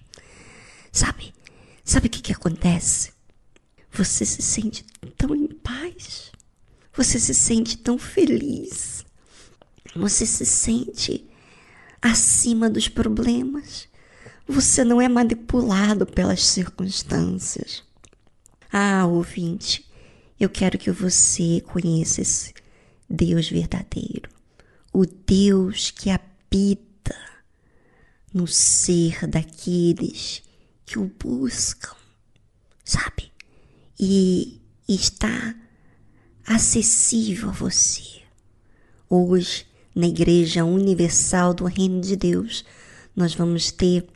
sabe? 0.92 1.34
Sabe 1.84 2.08
o 2.08 2.10
que, 2.10 2.22
que 2.22 2.34
acontece? 2.34 3.12
Você 3.92 4.26
se 4.26 4.42
sente 4.42 4.86
tão 5.18 5.36
em 5.36 5.48
paz, 5.48 6.32
você 6.94 7.20
se 7.20 7.34
sente 7.34 7.78
tão 7.78 7.98
feliz, 7.98 9.06
você 9.96 10.26
se 10.26 10.46
sente 10.46 11.28
acima 12.02 12.70
dos 12.70 12.88
problemas. 12.88 13.88
Você 14.48 14.84
não 14.84 15.02
é 15.02 15.10
manipulado 15.10 16.06
pelas 16.06 16.46
circunstâncias. 16.46 17.84
Ah, 18.72 19.06
ouvinte, 19.06 19.86
eu 20.40 20.50
quero 20.50 20.78
que 20.78 20.92
você 20.92 21.62
conheça 21.62 22.22
esse 22.22 22.54
Deus 23.10 23.50
verdadeiro, 23.50 24.30
o 25.00 25.06
Deus 25.06 25.92
que 25.92 26.10
habita 26.10 27.16
no 28.34 28.48
ser 28.48 29.28
daqueles 29.28 30.42
que 30.88 30.98
o 30.98 31.06
buscam, 31.24 31.96
sabe? 32.84 33.32
E 34.00 34.60
está 34.90 35.56
acessível 36.48 37.50
a 37.50 37.52
você. 37.52 38.24
Hoje, 39.08 39.68
na 39.94 40.08
Igreja 40.08 40.66
Universal 40.66 41.54
do 41.54 41.66
Reino 41.66 42.02
de 42.02 42.16
Deus, 42.16 42.66
nós 43.16 43.36
vamos 43.36 43.72
ter 43.72 44.10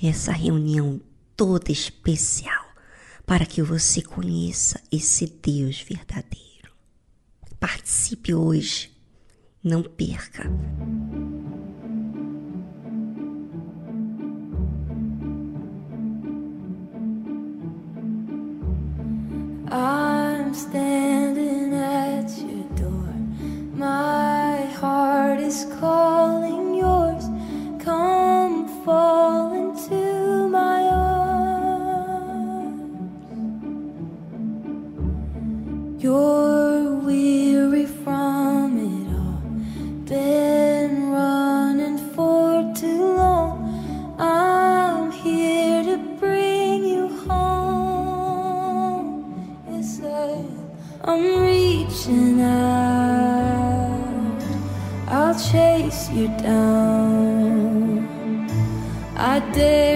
essa 0.00 0.30
reunião 0.30 1.00
toda 1.36 1.72
especial 1.72 2.64
para 3.26 3.44
que 3.44 3.60
você 3.60 4.00
conheça 4.00 4.80
esse 4.88 5.26
Deus 5.26 5.80
verdadeiro. 5.80 6.70
Participe 7.58 8.32
hoje 8.32 8.91
não 9.64 9.80
perca! 9.84 10.42
I'm 19.70 20.52
standing 20.52 21.72
at 21.74 22.28
your 22.40 22.64
door. 22.74 23.14
My 23.74 24.66
heart 24.80 25.38
is 25.38 25.64
calling 25.78 26.74
yours. 26.74 27.24
Come 27.78 28.66
fall 28.84 29.52
into 29.52 30.48
my 30.48 30.88
arms. 30.88 31.22
Your 36.02 36.51
you 56.14 56.28
down. 56.38 58.06
I 59.16 59.40
dare. 59.52 59.91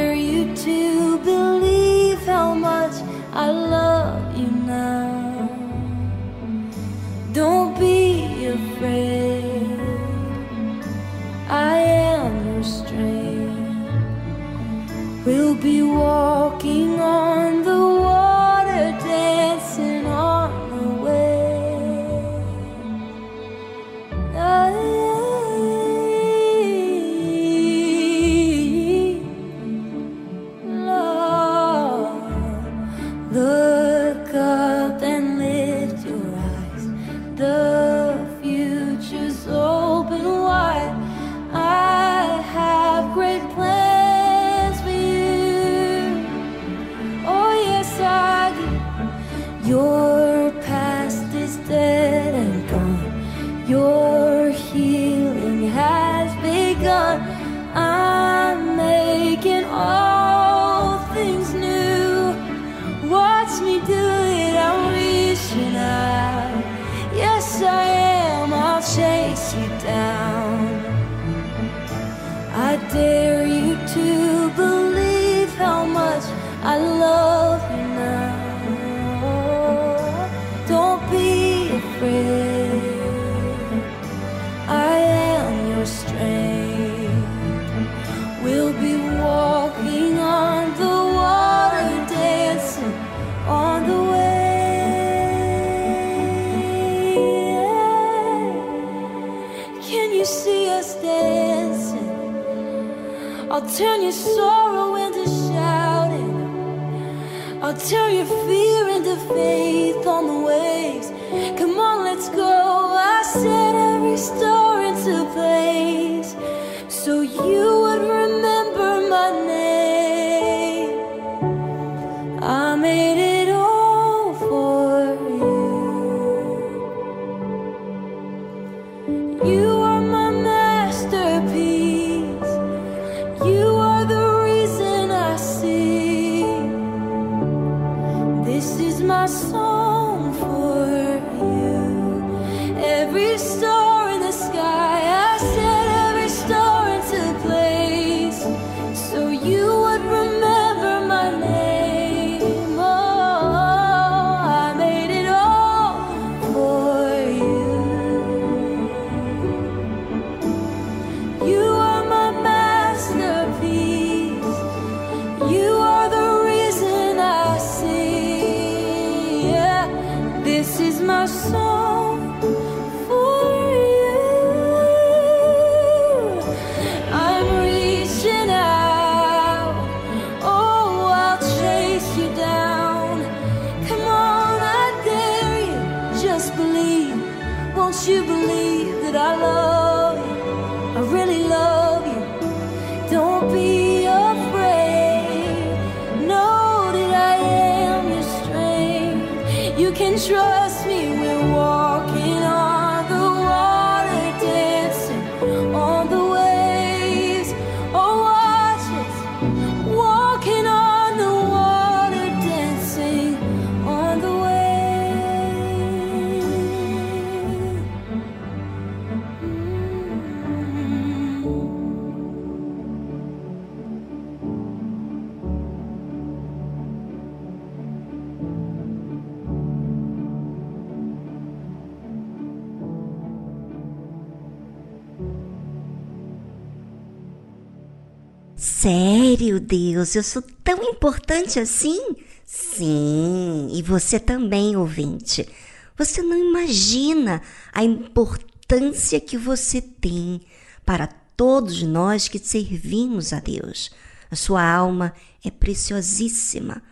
Eu 240.15 240.23
sou 240.23 240.43
tão 240.63 240.83
importante 240.83 241.59
assim? 241.59 242.01
Sim, 242.45 243.69
e 243.73 243.83
você 243.83 244.21
também, 244.21 244.77
ouvinte. 244.77 245.49
Você 245.97 246.23
não 246.23 246.39
imagina 246.39 247.43
a 247.73 247.83
importância 247.83 249.21
que 249.21 249.37
você 249.37 249.81
tem 249.81 250.41
para 250.85 251.07
todos 251.07 251.83
nós 251.83 252.29
que 252.29 252.39
servimos 252.39 253.33
a 253.33 253.41
Deus. 253.41 253.91
A 254.31 254.37
sua 254.37 254.63
alma 254.63 255.13
é 255.45 255.51
preciosíssima, 255.51 256.83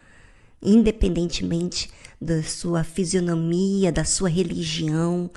independentemente 0.62 1.90
da 2.20 2.42
sua 2.42 2.82
fisionomia, 2.82 3.92
da 3.92 4.04
sua 4.04 4.28
religião. 4.28 5.30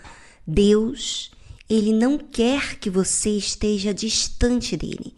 Deus, 0.46 1.32
ele 1.70 1.94
não 1.94 2.18
quer 2.18 2.78
que 2.78 2.90
você 2.90 3.32
esteja 3.32 3.94
distante 3.94 4.78
dele. 4.78 5.14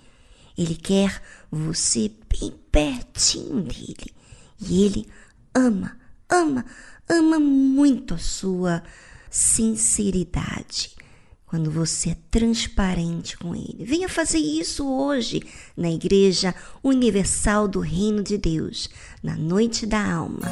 Ele 0.59 0.75
quer 0.75 1.21
você 1.49 2.11
bem 2.29 2.53
pertinho 2.69 3.61
dele. 3.61 4.13
E 4.59 4.83
ele 4.83 5.07
ama, 5.55 5.97
ama, 6.29 6.65
ama 7.07 7.39
muito 7.39 8.13
a 8.13 8.17
sua 8.17 8.83
sinceridade. 9.31 10.97
Quando 11.45 11.71
você 11.71 12.09
é 12.09 12.17
transparente 12.29 13.37
com 13.37 13.55
ele. 13.55 13.85
Venha 13.85 14.09
fazer 14.09 14.37
isso 14.37 14.85
hoje 14.85 15.41
na 15.77 15.89
Igreja 15.89 16.53
Universal 16.83 17.65
do 17.65 17.79
Reino 17.79 18.21
de 18.21 18.37
Deus, 18.37 18.89
na 19.23 19.37
Noite 19.37 19.85
da 19.85 20.13
Alma. 20.13 20.45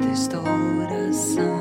Esta 0.00 0.40
oração. 0.40 1.54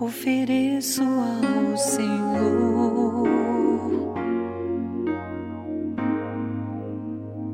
Ofereço 0.00 1.02
ao 1.02 1.76
Senhor 1.76 3.24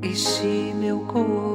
este 0.03 0.75
meu 0.81 0.99
corpo. 1.01 1.50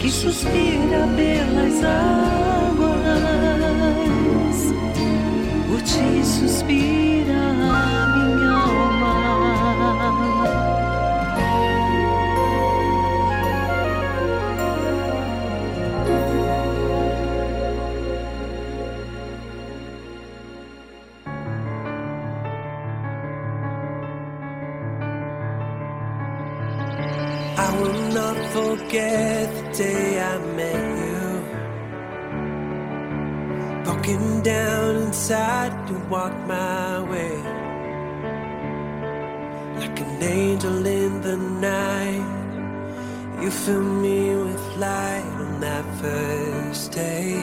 que 0.00 0.10
suspira 0.10 1.06
pelas 1.14 1.84
águas, 1.84 3.00
por 5.68 5.82
ti 5.82 6.24
suspira. 6.24 8.09
Filled 43.66 44.02
me 44.02 44.34
with 44.36 44.76
light 44.78 45.32
on 45.42 45.60
that 45.60 45.84
first 46.00 46.92
day. 46.92 47.42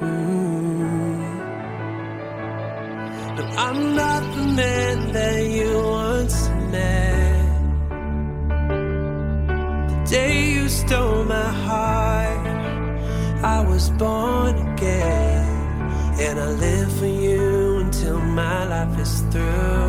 Mm. 0.00 1.22
But 3.36 3.48
I'm 3.66 3.94
not 3.94 4.22
the 4.36 4.46
man 4.62 5.12
that 5.12 5.40
you 5.58 5.72
once 6.04 6.48
met. 6.74 7.42
The 9.90 9.98
day 10.10 10.52
you 10.54 10.68
stole 10.68 11.24
my 11.24 11.50
heart, 11.66 12.46
I 13.56 13.58
was 13.70 13.90
born 13.90 14.54
again. 14.72 15.44
And 16.24 16.40
I 16.40 16.50
live 16.66 16.90
for 16.98 17.12
you 17.26 17.78
until 17.84 18.20
my 18.20 18.64
life 18.64 18.98
is 18.98 19.20
through. 19.32 19.81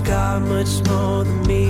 got 0.00 0.42
much 0.42 0.82
more 0.88 1.24
than 1.24 1.46
me. 1.46 1.63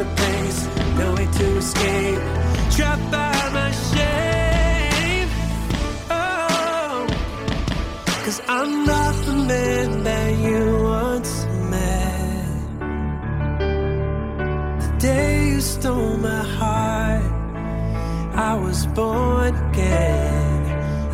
In 0.00 0.16
place, 0.16 0.66
no 0.98 1.14
way 1.14 1.26
to 1.26 1.46
escape. 1.56 2.22
Trapped 2.76 3.10
by 3.10 3.50
my 3.58 3.70
shame. 3.90 5.28
Oh. 6.10 7.06
Cause 8.24 8.40
I'm 8.48 8.84
not 8.84 9.14
the 9.26 9.36
man 9.52 10.04
that 10.04 10.38
you 10.38 10.82
once 10.82 11.32
met. 11.70 12.48
The 14.82 14.90
day 14.98 15.48
you 15.48 15.60
stole 15.60 16.16
my 16.18 16.42
heart, 16.58 17.24
I 18.34 18.54
was 18.54 18.86
born 18.86 19.54
again. 19.70 20.64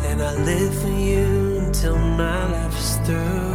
And 0.07 0.21
I 0.21 0.33
live 0.51 0.73
for 0.81 0.95
you 1.09 1.57
until 1.65 1.97
my 1.97 2.51
life 2.51 2.77
is 2.77 2.95
through. 3.05 3.54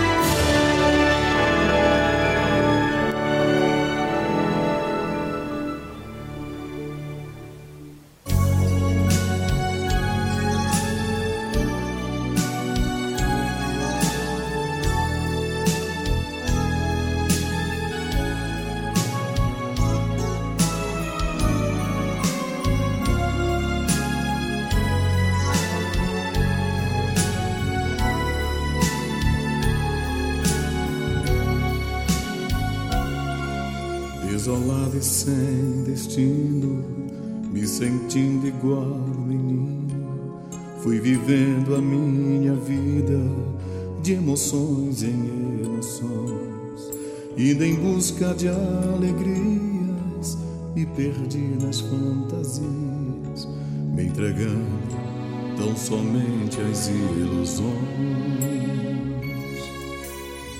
Ilusões. 56.91 57.71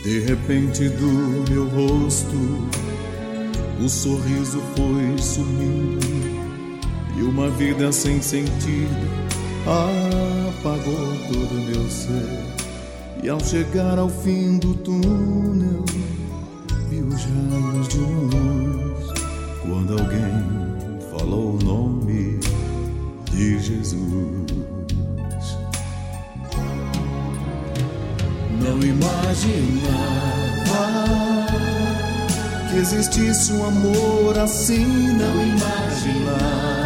De 0.03 0.19
repente 0.19 0.89
do 0.89 1.51
meu 1.51 1.67
rosto 1.67 2.37
o 3.83 3.89
sorriso 3.89 4.61
foi 4.75 5.17
sumindo 5.17 6.05
e 7.17 7.23
uma 7.23 7.49
vida 7.49 7.91
sem 7.91 8.21
sentido 8.21 9.31
apagou 9.65 11.15
todo 11.31 11.53
meu 11.65 11.89
ser. 11.89 12.61
E 13.23 13.29
ao 13.29 13.39
chegar 13.39 13.97
ao 13.97 14.09
fim 14.09 14.57
do 14.59 14.75
túnel, 14.75 15.83
vi 16.89 17.01
os 17.01 17.23
raios 17.23 17.87
de 17.87 17.97
luz 17.97 19.07
quando 19.61 19.93
alguém 19.93 21.09
falou 21.11 21.55
o 21.55 21.63
nome 21.63 22.39
de 23.31 23.59
Jesus. 23.59 24.60
Imaginava 29.31 30.91
que 32.69 32.75
existisse 32.77 33.53
um 33.53 33.65
amor 33.65 34.37
assim, 34.37 34.85
não 34.85 35.41
imaginava. 35.45 36.81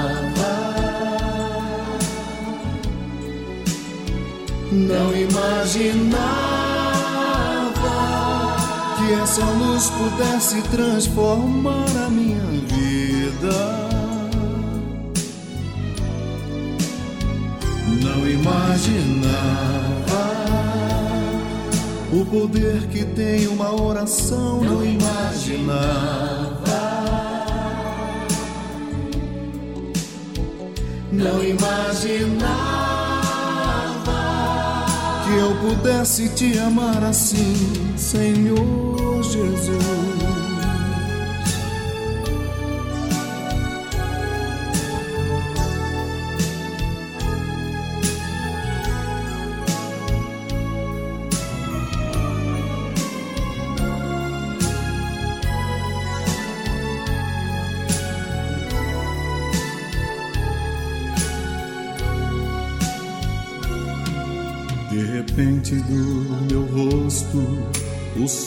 Não 4.72 5.16
imaginava 5.16 6.06
que 8.98 9.14
essa 9.14 9.43
luz 9.43 9.89
pudesse 9.89 10.62
transformar 10.70 11.86
a 12.06 12.10
minha 12.10 12.46
vida. 12.68 13.86
Não 18.04 18.30
imaginava 18.30 19.86
o 22.16 22.26
poder 22.26 22.88
que 22.88 23.03
tem 23.03 23.47
uma 23.47 23.74
oração, 23.74 24.61
não 24.61 24.86
imaginava. 24.86 26.55
Não 31.11 31.43
imaginava 31.43 32.45
que 35.26 35.34
eu 35.38 35.55
pudesse 35.61 36.30
te 36.30 36.57
amar 36.57 37.03
assim, 37.03 37.55
Senhor 37.97 39.22
Jesus. 39.24 40.24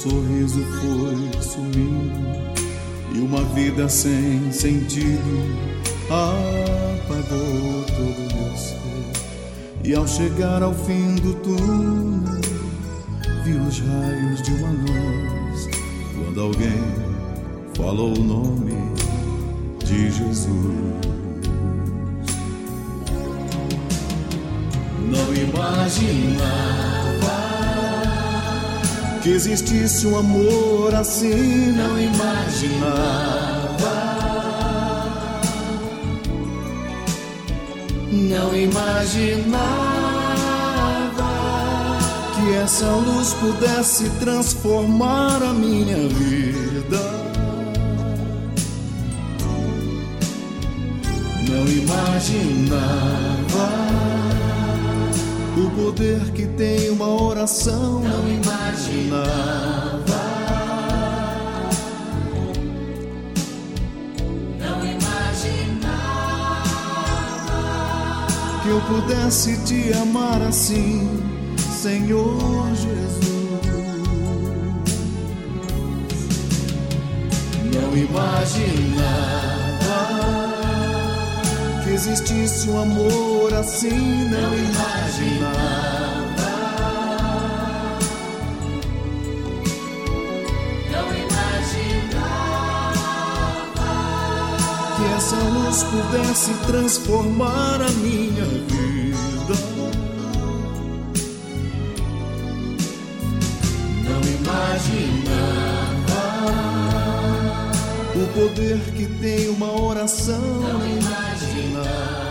Sorriso 0.08 0.64
foi 0.80 1.42
sumindo 1.42 2.18
e 3.14 3.20
uma 3.20 3.42
vida 3.54 3.88
sem 3.88 4.50
sentido 4.50 5.44
apagou 6.06 7.84
todo 7.86 8.34
meu 8.34 8.56
ser. 8.56 8.78
E 9.84 9.94
ao 9.94 10.08
chegar 10.08 10.62
ao 10.62 10.72
fim 10.72 11.14
do 11.16 11.34
túnel 11.34 12.40
vi 13.44 13.52
os 13.52 13.80
raios 13.80 14.42
de 14.42 14.52
uma 14.52 14.70
luz 14.70 15.68
quando 16.14 16.40
alguém 16.40 16.82
falou 17.74 18.16
o 18.16 18.22
nome 18.22 18.76
de 19.84 20.10
Jesus. 20.10 20.48
Não 25.10 25.34
imaginava 25.34 26.87
que 29.22 29.30
existisse 29.30 30.06
um 30.06 30.18
amor 30.18 30.94
assim, 30.94 31.72
não 31.72 32.00
imaginava. 32.00 33.48
Não 38.12 38.56
imaginava 38.56 39.58
que 42.34 42.54
essa 42.54 42.86
luz 42.86 43.34
pudesse 43.34 44.08
transformar 44.20 45.42
a 45.42 45.52
minha 45.52 46.08
vida. 46.08 47.28
Não 51.48 51.66
imaginava 51.66 53.28
o 55.58 55.70
poder 55.70 56.20
que 56.32 56.46
tem 56.46 56.90
uma 56.90 57.22
oração 57.22 58.00
não 58.00 58.28
imaginava. 58.28 59.28
Não 64.58 64.78
imaginava 64.84 65.92
que 68.62 68.68
eu 68.68 68.80
pudesse 68.82 69.56
te 69.64 69.92
amar 69.94 70.42
assim, 70.42 71.08
Senhor 71.80 72.68
Jesus. 72.74 73.18
Não 77.74 77.96
imaginava 77.96 78.98
que 81.82 81.90
existisse 81.90 82.68
um 82.70 82.82
amor 82.82 83.37
assim, 83.54 84.28
não 84.30 84.54
imaginava. 84.54 85.98
Não 90.90 91.06
imaginava 91.16 92.18
que 94.96 95.04
essa 95.16 95.36
luz 95.36 95.84
pudesse 95.84 96.52
transformar 96.66 97.80
a 97.80 97.90
minha 98.00 98.44
vida. 98.44 99.54
Não 104.04 104.20
imaginava 104.38 105.68
o 108.14 108.26
poder 108.34 108.78
que 108.96 109.06
tem 109.20 109.48
uma 109.48 109.80
oração. 109.80 110.40
Não 110.40 110.86
imaginava. 110.86 112.27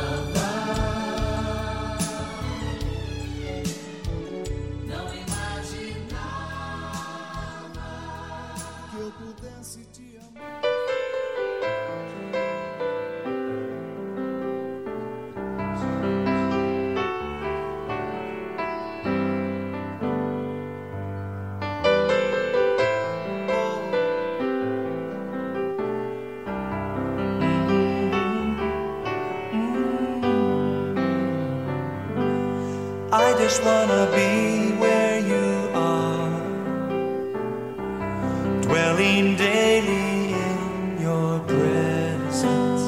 Dwelling 38.67 39.35
daily 39.37 40.33
in 40.33 41.01
your 41.01 41.39
presence. 41.41 42.83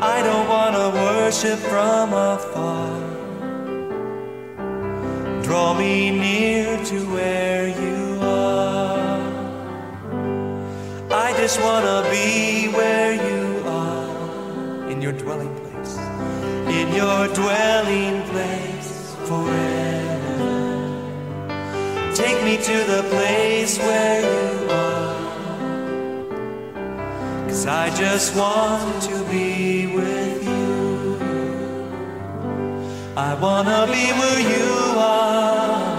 I 0.00 0.22
don't 0.22 0.48
wanna 0.48 0.86
worship 1.04 1.58
from 1.58 2.14
afar. 2.14 2.96
Draw 5.42 5.74
me 5.74 6.10
near 6.10 6.82
to 6.84 6.98
where 7.14 7.68
you 7.68 8.18
are. 8.22 9.20
I 11.10 11.32
just 11.40 11.48
just 11.48 11.60
wanna 11.62 12.02
be 12.10 12.68
where 12.78 13.12
you 13.28 13.62
are, 13.66 14.90
in 14.90 15.00
your 15.00 15.12
dwelling 15.12 15.54
place, 15.60 15.96
in 16.78 16.86
your 17.00 17.20
dwelling 17.40 18.17
me 22.48 22.56
to 22.56 22.78
the 22.94 23.02
place 23.10 23.78
where 23.78 24.20
you 24.22 24.70
are, 24.70 25.20
cause 27.46 27.66
I 27.66 27.94
just 27.94 28.34
want 28.34 29.02
to 29.08 29.16
be 29.30 29.86
with 29.98 30.42
you. 30.52 31.18
I 33.28 33.30
wanna 33.44 33.80
be 33.96 34.06
where 34.20 34.42
you 34.54 34.70
are, 34.96 35.98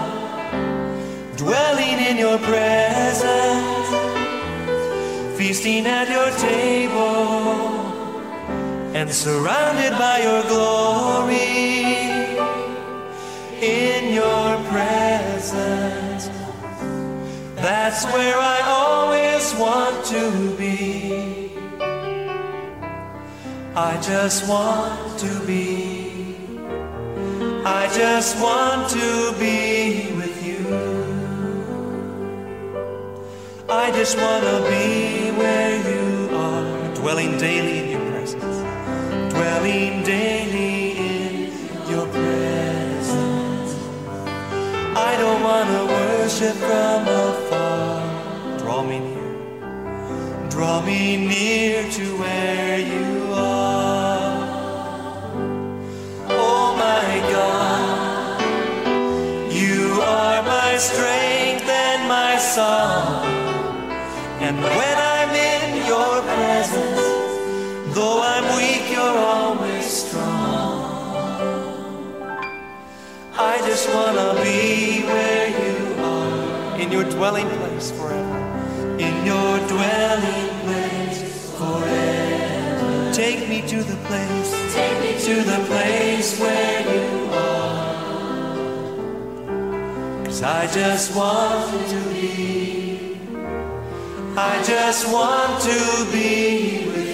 dwelling 1.36 1.98
in 2.10 2.16
your 2.26 2.38
presence, 2.50 3.88
feasting 5.38 5.86
at 5.86 6.08
your 6.16 6.30
table, 6.50 7.28
and 8.98 9.08
surrounded 9.24 9.92
by 10.04 10.16
your 10.28 10.42
glory. 10.52 11.48
In 13.62 14.02
your 14.20 14.48
presence, 14.72 16.09
that's 17.62 18.04
where 18.06 18.38
I 18.38 18.60
always 18.64 19.54
want 19.54 20.04
to 20.06 20.56
be. 20.56 21.52
I 23.76 24.00
just 24.00 24.48
want 24.48 25.18
to 25.20 25.46
be. 25.46 26.36
I 27.64 27.90
just 27.94 28.40
want 28.40 28.90
to 28.90 29.34
be 29.38 30.12
with 30.16 30.36
you. 30.46 30.60
I 33.68 33.90
just 33.92 34.16
want 34.16 34.42
to 34.44 34.56
be 34.68 35.30
where 35.38 35.76
you 35.90 36.36
are, 36.36 36.94
dwelling 36.94 37.38
daily 37.38 37.78
in 37.80 37.90
your 37.90 38.10
presence, 38.10 38.56
dwelling 39.34 40.02
daily 40.02 40.69
I 45.10 45.16
don't 45.16 45.42
want 45.42 45.68
to 45.76 45.82
worship 45.96 46.56
from 46.66 47.00
afar. 47.22 48.58
Draw 48.60 48.82
me 48.90 48.98
near, 49.00 50.48
draw 50.48 50.80
me 50.82 51.16
near 51.16 51.82
to 51.96 52.04
where 52.20 52.78
you 52.78 53.32
are. 53.32 54.38
Oh 56.28 56.66
my 56.86 57.10
God, 57.34 58.40
you 59.52 60.00
are 60.00 60.42
my 60.44 60.76
strength 60.78 61.68
and 61.68 62.00
my 62.08 62.36
song. 62.38 63.26
And 64.46 64.56
when 64.78 64.96
I'm 65.14 65.32
in 65.52 65.86
your 65.92 66.14
presence, 66.34 67.02
though 67.96 68.18
I'm 68.32 68.46
weak, 68.56 68.69
wanna 73.94 74.34
be 74.42 75.02
where 75.02 75.48
you 75.60 75.76
are, 76.02 76.80
in 76.80 76.90
your 76.92 77.04
dwelling 77.04 77.48
place 77.58 77.90
forever. 77.90 78.38
In 78.98 79.14
your 79.24 79.58
dwelling 79.68 80.48
place 80.64 81.20
forever. 81.58 83.12
Take 83.12 83.48
me 83.48 83.62
to 83.72 83.82
the 83.82 83.96
place, 84.08 84.50
take 84.74 84.96
me 85.04 85.12
to 85.28 85.34
the 85.42 85.60
place 85.66 86.38
where 86.40 86.80
you 86.94 87.30
are. 87.32 88.00
Cause 90.24 90.42
I 90.42 90.66
just 90.72 91.14
want 91.16 91.88
to 91.88 92.00
be. 92.14 93.18
I 94.36 94.62
just 94.62 95.12
want 95.12 95.60
to 95.62 96.06
be 96.12 96.86
with 96.86 97.04
you. 97.04 97.09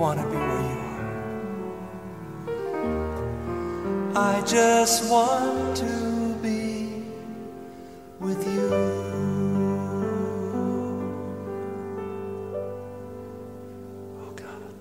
Want 0.00 0.18
to 0.18 0.26
be 0.28 0.36
where 0.36 0.62
you 0.62 0.78
are. 0.78 1.04
I 4.16 4.40
just 4.46 5.10
want 5.10 5.76
to 5.76 6.34
be 6.40 7.04
with 8.18 8.42
you. 8.46 8.70
Oh 14.22 14.32
God. 14.34 14.72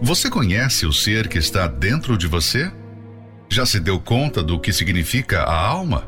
Você 0.00 0.30
conhece 0.30 0.86
o 0.86 0.92
ser 0.92 1.26
que 1.26 1.38
está 1.38 1.66
dentro 1.66 2.16
de 2.16 2.28
você? 2.28 2.70
Já 3.48 3.66
se 3.66 3.80
deu 3.80 3.98
conta 3.98 4.40
do 4.40 4.60
que 4.60 4.72
significa 4.72 5.42
a 5.42 5.66
alma? 5.66 6.06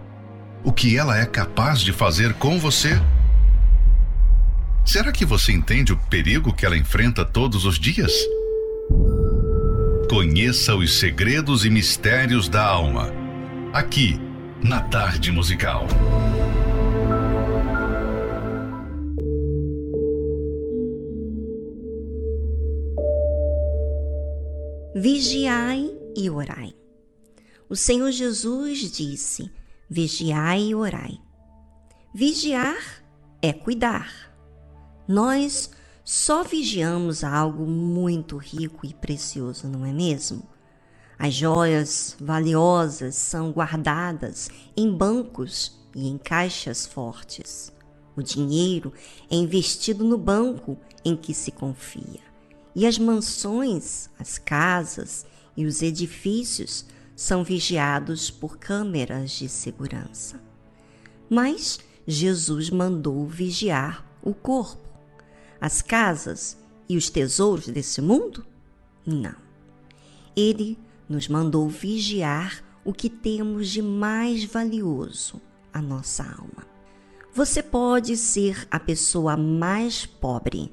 O 0.63 0.73
que 0.73 0.97
ela 0.97 1.19
é 1.19 1.27
capaz 1.27 1.81
de 1.81 1.93
fazer 1.93 2.35
com 2.35 2.61
você? 2.61 3.01
Será 4.89 5.13
que 5.13 5.27
você 5.27 5.53
entende 5.53 5.93
o 5.93 5.99
perigo 6.09 6.51
que 6.51 6.65
ela 6.65 6.75
enfrenta 6.75 7.23
todos 7.23 7.67
os 7.67 7.79
dias? 7.79 8.11
Conheça 10.09 10.75
os 10.75 10.99
segredos 10.99 11.67
e 11.67 11.69
mistérios 11.69 12.49
da 12.49 12.65
alma. 12.65 13.13
Aqui, 13.71 14.19
na 14.65 14.81
Tarde 14.81 15.31
Musical. 15.31 15.87
Vigiai 24.95 25.95
e 26.17 26.31
orai. 26.31 26.73
O 27.69 27.77
Senhor 27.77 28.11
Jesus 28.11 28.91
disse: 28.91 29.53
Vigiai 29.91 30.69
e 30.69 30.75
orai. 30.75 31.19
Vigiar 32.15 33.05
é 33.43 33.53
cuidar. 33.53 34.28
Nós 35.09 35.71
só 36.05 36.43
vigiamos 36.43 37.25
algo 37.25 37.67
muito 37.67 38.37
rico 38.37 38.85
e 38.85 38.93
precioso, 38.93 39.67
não 39.67 39.87
é 39.87 39.93
mesmo? 39.93 40.47
As 41.19 41.33
joias 41.33 42.15
valiosas 42.21 43.15
são 43.15 43.51
guardadas 43.51 44.51
em 44.77 44.95
bancos 44.95 45.81
e 45.95 46.09
em 46.09 46.19
caixas 46.19 46.85
fortes. 46.85 47.73
O 48.15 48.23
dinheiro 48.23 48.93
é 49.31 49.35
investido 49.35 50.05
no 50.05 50.19
banco 50.19 50.79
em 51.03 51.17
que 51.17 51.33
se 51.33 51.51
confia. 51.51 52.21
E 52.75 52.87
as 52.87 52.99
mansões, 52.99 54.11
as 54.19 54.37
casas 54.37 55.25
e 55.57 55.65
os 55.65 55.81
edifícios 55.81 56.85
são 57.17 57.43
vigiados 57.43 58.31
por 58.31 58.59
câmeras 58.59 59.31
de 59.31 59.49
segurança. 59.49 60.39
Mas 61.31 61.81
Jesus 62.07 62.71
mandou 62.71 63.27
vigiar 63.27 64.07
o 64.23 64.35
corpo, 64.35 64.88
as 65.61 65.83
casas 65.83 66.57
e 66.89 66.97
os 66.97 67.11
tesouros 67.11 67.69
desse 67.69 68.01
mundo? 68.01 68.45
Não. 69.05 69.35
Ele 70.37 70.79
nos 71.09 71.29
mandou 71.29 71.69
vigiar 71.69 72.63
o 72.85 72.93
que 72.93 73.11
temos 73.11 73.69
de 73.69 73.83
mais 73.83 74.45
valioso, 74.45 75.41
a 75.73 75.83
nossa 75.83 76.23
alma. 76.23 76.67
Você 77.35 77.63
pode 77.63 78.17
ser 78.17 78.67
a 78.71 78.81
pessoa 78.81 79.37
mais 79.37 80.07
pobre, 80.07 80.73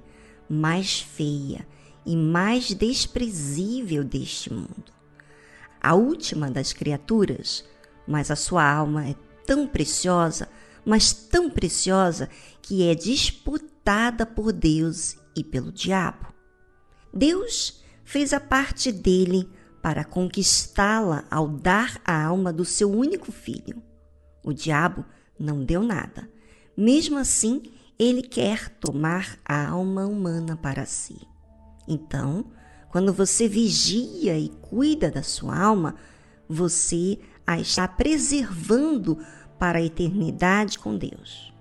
mais 0.50 1.00
feia 1.00 1.68
e 2.06 2.16
mais 2.16 2.74
desprezível 2.74 4.04
deste 4.04 4.54
mundo. 4.54 4.94
A 5.82 5.96
última 5.96 6.50
das 6.50 6.74
criaturas, 6.74 7.66
mas 8.08 8.32
a 8.32 8.36
sua 8.36 8.68
alma 8.68 9.08
é 9.08 9.16
tão 9.46 9.68
preciosa, 9.68 10.48
mas 10.86 11.14
tão 11.14 11.50
preciosa 11.50 12.30
que 12.62 12.88
é 12.88 12.96
disputada 12.96 13.75
por 14.26 14.52
Deus 14.52 15.16
e 15.36 15.44
pelo 15.44 15.72
diabo. 15.72 16.34
Deus 17.14 17.84
fez 18.04 18.34
a 18.34 18.40
parte 18.40 18.92
dele 18.92 19.50
para 19.82 20.04
conquistá-la 20.04 21.26
ao 21.30 21.48
dar 21.48 22.02
a 22.04 22.24
alma 22.26 22.52
do 22.52 22.66
seu 22.66 22.92
único 22.92 23.32
filho. 23.32 23.82
O 24.44 24.52
diabo 24.52 25.06
não 25.40 25.64
deu 25.64 25.84
nada. 25.84 26.30
Mesmo 26.76 27.18
assim, 27.18 27.62
ele 27.98 28.22
quer 28.22 28.70
tomar 28.70 29.38
a 29.46 29.68
alma 29.68 30.06
humana 30.06 30.58
para 30.58 30.86
si. 30.86 31.16
Então, 31.88 32.46
quando 32.90 33.14
você 33.14 33.48
vigia 33.48 34.38
e 34.38 34.50
cuida 34.50 35.12
da 35.12 35.22
sua 35.22 35.58
alma, 35.58 35.96
você 36.50 37.20
a 37.46 37.60
está 37.60 37.88
preservando 37.88 39.18
para 39.60 39.78
a 39.78 39.84
eternidade 39.84 40.80
com 40.80 40.98
Deus. 40.98 41.55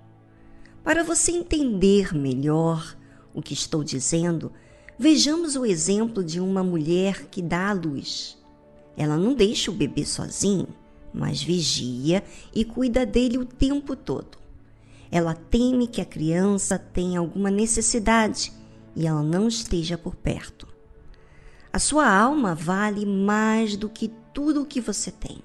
Para 0.85 1.03
você 1.03 1.31
entender 1.31 2.13
melhor 2.13 2.95
o 3.33 3.41
que 3.41 3.55
estou 3.55 3.83
dizendo, 3.83 4.51
vejamos 4.99 5.55
o 5.55 5.65
exemplo 5.65 6.23
de 6.23 6.39
uma 6.39 6.63
mulher 6.63 7.25
que 7.25 7.41
dá 7.41 7.69
à 7.69 7.73
luz. 7.73 8.37
Ela 8.95 9.17
não 9.17 9.33
deixa 9.33 9.71
o 9.71 9.73
bebê 9.73 10.05
sozinho, 10.05 10.67
mas 11.11 11.41
vigia 11.41 12.23
e 12.53 12.63
cuida 12.63 13.03
dele 13.03 13.39
o 13.39 13.45
tempo 13.45 13.95
todo. 13.95 14.37
Ela 15.09 15.33
teme 15.33 15.87
que 15.87 16.01
a 16.01 16.05
criança 16.05 16.77
tenha 16.77 17.19
alguma 17.19 17.49
necessidade 17.49 18.53
e 18.95 19.07
ela 19.07 19.23
não 19.23 19.47
esteja 19.47 19.97
por 19.97 20.15
perto. 20.15 20.67
A 21.73 21.79
sua 21.79 22.07
alma 22.07 22.53
vale 22.53 23.07
mais 23.07 23.75
do 23.75 23.89
que 23.89 24.11
tudo 24.31 24.61
o 24.61 24.65
que 24.67 24.79
você 24.79 25.09
tem. 25.09 25.39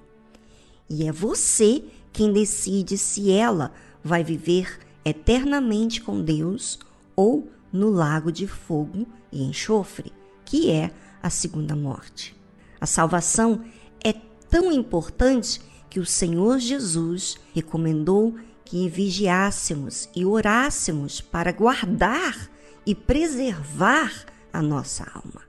E 0.89 1.09
é 1.09 1.11
você 1.11 1.83
quem 2.13 2.31
decide 2.31 2.99
se 2.99 3.31
ela 3.31 3.73
vai 4.05 4.23
viver 4.23 4.90
eternamente 5.05 6.01
com 6.01 6.23
Deus 6.23 6.79
ou 7.17 7.51
no 7.73 7.91
lago 7.91 8.33
de 8.33 8.47
fogo 8.47 9.07
e 9.33 9.43
enxofre, 9.43 10.13
que 10.45 10.71
é 10.71 10.91
a 11.23 11.31
segunda 11.31 11.77
morte. 11.77 12.37
A 12.81 12.87
salvação 12.87 13.65
é 14.05 14.13
tão 14.49 14.73
importante 14.73 15.61
que 15.89 16.01
o 16.01 16.07
Senhor 16.07 16.59
Jesus 16.59 17.39
recomendou 17.55 18.37
que 18.65 18.89
vigiássemos 18.89 20.09
e 20.15 20.25
orássemos 20.25 21.21
para 21.21 21.53
guardar 21.53 22.51
e 22.87 22.95
preservar 22.95 24.25
a 24.53 24.63
nossa 24.63 25.05
alma. 25.13 25.43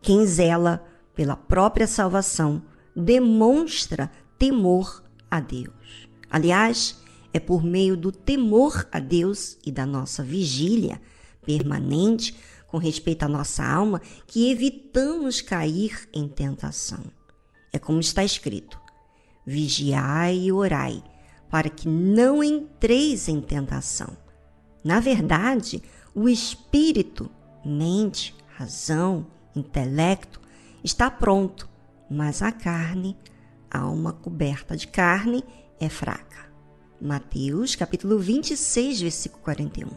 Quem 0.00 0.26
zela 0.26 0.84
pela 1.14 1.36
própria 1.36 1.86
salvação 1.86 2.62
demonstra 2.94 4.10
temor 4.38 5.02
a 5.30 5.40
Deus. 5.40 6.08
Aliás, 6.28 7.00
é 7.32 7.40
por 7.40 7.62
meio 7.62 7.96
do 7.96 8.12
temor 8.12 8.86
a 8.92 8.98
Deus 8.98 9.56
e 9.64 9.72
da 9.72 9.86
nossa 9.86 10.22
vigília 10.22 11.00
permanente 11.44 12.36
com 12.66 12.78
respeito 12.78 13.24
à 13.24 13.28
nossa 13.28 13.64
alma 13.64 14.00
que 14.26 14.50
evitamos 14.50 15.40
cair 15.40 16.08
em 16.12 16.26
tentação. 16.28 17.04
É 17.72 17.78
como 17.78 18.00
está 18.00 18.24
escrito: 18.24 18.80
vigiai 19.46 20.38
e 20.38 20.52
orai, 20.52 21.02
para 21.50 21.68
que 21.68 21.88
não 21.88 22.42
entreis 22.42 23.28
em 23.28 23.40
tentação. 23.40 24.16
Na 24.84 25.00
verdade, 25.00 25.82
o 26.14 26.28
espírito, 26.28 27.30
mente, 27.64 28.34
razão, 28.56 29.26
intelecto 29.54 30.40
está 30.82 31.10
pronto, 31.10 31.68
mas 32.10 32.42
a 32.42 32.50
carne, 32.50 33.16
alma 33.70 34.12
coberta 34.12 34.76
de 34.76 34.88
carne, 34.88 35.44
é 35.78 35.88
fraca. 35.88 36.41
Mateus 37.02 37.74
capítulo 37.74 38.16
26, 38.16 39.00
versículo 39.00 39.42
41. 39.42 39.88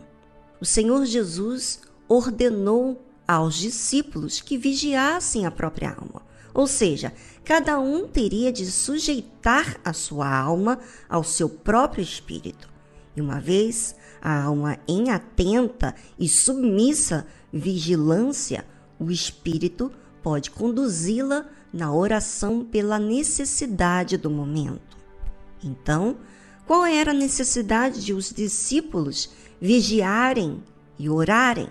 O 0.59 0.65
Senhor 0.65 1.05
Jesus 1.05 1.81
ordenou 2.07 2.99
aos 3.27 3.53
discípulos 3.53 4.41
que 4.41 4.57
vigiassem 4.57 5.45
a 5.45 5.51
própria 5.51 5.91
alma, 5.91 6.23
ou 6.51 6.65
seja, 6.65 7.13
cada 7.43 7.79
um 7.79 8.07
teria 8.07 8.51
de 8.51 8.65
sujeitar 8.71 9.79
a 9.85 9.93
sua 9.93 10.35
alma 10.35 10.79
ao 11.07 11.23
seu 11.23 11.47
próprio 11.47 12.01
espírito. 12.01 12.67
E 13.15 13.21
uma 13.21 13.39
vez 13.39 13.95
a 14.19 14.41
alma 14.41 14.79
em 14.87 15.11
atenta 15.11 15.93
e 16.17 16.27
submissa 16.27 17.27
vigilância, 17.53 18.65
o 18.97 19.11
espírito 19.11 19.91
pode 20.23 20.49
conduzi-la 20.49 21.45
na 21.71 21.93
oração 21.93 22.65
pela 22.65 22.97
necessidade 22.97 24.17
do 24.17 24.31
momento. 24.31 24.97
Então, 25.63 26.17
qual 26.65 26.85
era 26.85 27.11
a 27.11 27.13
necessidade 27.13 28.03
de 28.03 28.13
os 28.13 28.31
discípulos 28.31 29.29
vigiarem 29.61 30.63
e 30.97 31.09
orarem? 31.09 31.69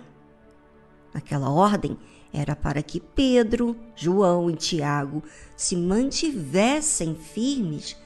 Aquela 1.12 1.50
ordem 1.50 1.98
era 2.32 2.56
para 2.56 2.82
que 2.82 3.00
Pedro, 3.00 3.76
João 3.94 4.50
e 4.50 4.56
Tiago 4.56 5.22
se 5.56 5.76
mantivessem 5.76 7.14
firmes 7.14 7.96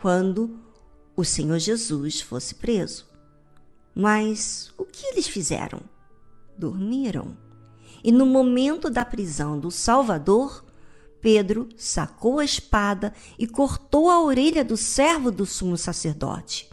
quando 0.00 0.58
o 1.16 1.24
Senhor 1.24 1.58
Jesus 1.58 2.20
fosse 2.20 2.54
preso. 2.54 3.06
Mas 3.94 4.72
o 4.76 4.84
que 4.84 5.06
eles 5.06 5.28
fizeram? 5.28 5.80
Dormiram. 6.58 7.36
E 8.02 8.10
no 8.10 8.26
momento 8.26 8.90
da 8.90 9.04
prisão 9.04 9.58
do 9.58 9.70
Salvador, 9.70 10.64
Pedro 11.24 11.70
sacou 11.74 12.38
a 12.38 12.44
espada 12.44 13.14
e 13.38 13.46
cortou 13.46 14.10
a 14.10 14.22
orelha 14.22 14.62
do 14.62 14.76
servo 14.76 15.30
do 15.30 15.46
sumo 15.46 15.74
sacerdote. 15.74 16.68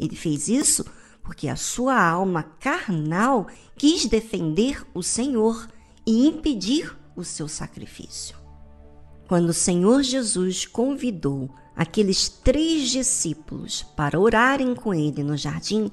Ele 0.00 0.16
fez 0.16 0.48
isso 0.48 0.84
porque 1.22 1.46
a 1.46 1.54
sua 1.54 2.04
alma 2.04 2.42
carnal 2.42 3.46
quis 3.76 4.04
defender 4.06 4.84
o 4.92 5.00
Senhor 5.00 5.68
e 6.04 6.26
impedir 6.26 6.92
o 7.14 7.22
seu 7.22 7.46
sacrifício. 7.46 8.36
Quando 9.28 9.50
o 9.50 9.54
Senhor 9.54 10.02
Jesus 10.02 10.66
convidou 10.66 11.48
aqueles 11.76 12.28
três 12.28 12.90
discípulos 12.90 13.84
para 13.96 14.18
orarem 14.18 14.74
com 14.74 14.92
ele 14.92 15.22
no 15.22 15.36
jardim, 15.36 15.88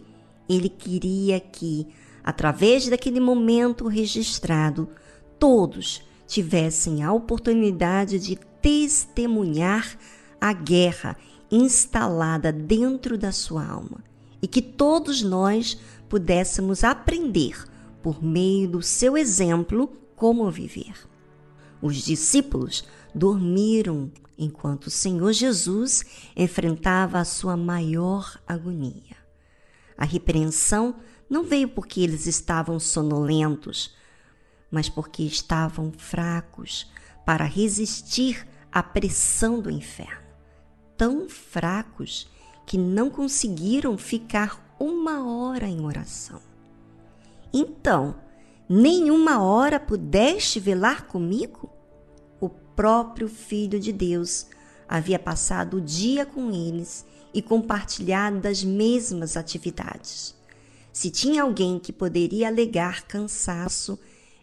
ele 0.50 0.70
queria 0.70 1.40
que, 1.40 1.86
através 2.24 2.90
daquele 2.90 3.20
momento 3.20 3.88
registrado, 3.88 4.90
todos 5.38 6.02
tivessem 6.32 7.04
a 7.04 7.12
oportunidade 7.12 8.18
de 8.18 8.38
testemunhar 8.62 9.98
a 10.40 10.54
guerra 10.54 11.18
instalada 11.52 12.54
dentro 12.54 13.18
da 13.18 13.34
sua 13.34 13.68
alma 13.68 14.02
e 14.42 14.48
que 14.48 14.62
todos 14.62 15.22
nós 15.22 15.78
pudéssemos 16.08 16.86
aprender, 16.86 17.62
por 18.02 18.24
meio 18.24 18.70
do 18.70 18.82
seu 18.82 19.18
exemplo, 19.18 19.92
como 20.16 20.50
viver. 20.50 20.94
Os 21.82 21.98
discípulos 21.98 22.86
dormiram 23.14 24.10
enquanto 24.38 24.88
o 24.88 24.92
Senhor 24.92 25.34
Jesus 25.34 26.06
enfrentava 26.34 27.20
a 27.20 27.26
sua 27.26 27.58
maior 27.58 28.40
agonia. 28.48 29.18
A 29.98 30.06
repreensão 30.06 30.96
não 31.30 31.44
veio 31.44 31.68
porque 31.68 32.00
eles 32.00 32.26
estavam 32.26 32.80
sonolentos, 32.80 33.94
mas 34.72 34.88
porque 34.88 35.24
estavam 35.24 35.92
fracos 35.92 36.90
para 37.26 37.44
resistir 37.44 38.48
à 38.72 38.82
pressão 38.82 39.60
do 39.60 39.70
inferno. 39.70 40.22
Tão 40.98 41.28
fracos 41.28 42.30
que 42.66 42.78
não 42.78 43.10
conseguiram 43.10 43.98
ficar 43.98 44.76
uma 44.80 45.28
hora 45.28 45.68
em 45.68 45.84
oração. 45.84 46.42
Então, 47.54 48.16
nenhuma 48.70 49.44
hora 49.44 49.80
pudeste 49.80 50.60
velar 50.60 51.06
comigo? 51.06 51.70
O 52.40 52.48
próprio 52.48 53.28
Filho 53.28 53.80
de 53.80 53.92
Deus 53.92 54.48
havia 54.88 55.20
passado 55.20 55.78
o 55.78 55.82
dia 55.82 56.26
com 56.26 56.50
eles 56.50 57.06
e 57.34 57.42
compartilhado 57.42 58.40
das 58.40 58.64
mesmas 58.64 59.36
atividades. 59.36 60.36
Se 60.94 61.10
tinha 61.10 61.44
alguém 61.44 61.80
que 61.80 61.94
poderia 61.94 62.48
alegar 62.48 63.04
cansaço, 63.04 63.98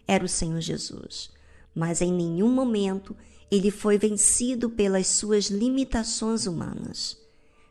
era 0.09 0.25
o 0.25 0.27
Senhor 0.27 0.59
Jesus. 0.59 1.29
Mas 1.75 2.01
em 2.01 2.11
nenhum 2.11 2.49
momento 2.49 3.15
ele 3.51 3.69
foi 3.69 3.95
vencido 3.95 4.67
pelas 4.67 5.05
suas 5.05 5.51
limitações 5.51 6.47
humanas. 6.47 7.15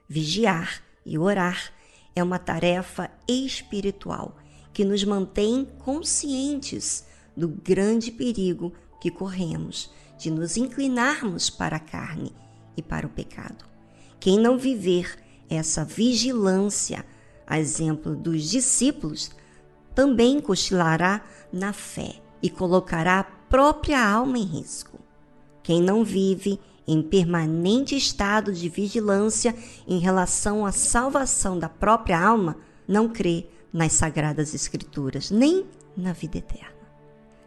Vigiar 0.09 0.81
e 1.05 1.19
orar 1.19 1.73
é 2.15 2.23
uma 2.23 2.39
tarefa 2.39 3.11
espiritual 3.27 4.37
que 4.73 4.85
nos 4.85 5.03
mantém 5.03 5.67
conscientes 5.81 7.05
do 7.37 7.49
grande 7.49 8.13
perigo 8.13 8.73
que 9.01 9.11
corremos 9.11 9.91
de 10.17 10.31
nos 10.31 10.57
inclinarmos 10.57 11.51
para 11.51 11.77
a 11.77 11.81
carne 11.81 12.33
e 12.77 12.83
para 12.83 13.07
o 13.07 13.11
pecado. 13.11 13.65
Quem 14.21 14.39
não 14.39 14.57
viver 14.57 15.19
essa 15.51 15.85
vigilância, 15.85 17.05
a 17.45 17.59
exemplo 17.59 18.15
dos 18.15 18.49
discípulos, 18.49 19.33
também 19.93 20.41
cochilará 20.41 21.25
na 21.53 21.73
fé 21.73 22.21
e 22.43 22.51
colocará 22.51 23.21
a 23.21 23.25
própria 23.25 24.03
alma 24.03 24.39
em 24.39 24.45
risco. 24.45 24.99
Quem 25.63 25.83
não 25.83 26.05
vive 26.05 26.61
em 26.87 27.03
permanente 27.03 27.95
estado 27.95 28.53
de 28.53 28.69
vigilância 28.69 29.55
em 29.87 29.99
relação 29.99 30.65
à 30.65 30.73
salvação 30.73 31.59
da 31.59 31.69
própria 31.69 32.19
alma, 32.19 32.57
não 32.87 33.11
crê 33.11 33.47
nas 33.71 33.93
sagradas 33.93 34.55
escrituras, 34.55 35.31
nem 35.31 35.67
na 35.95 36.15
vida 36.15 36.39
eterna. 36.39 36.79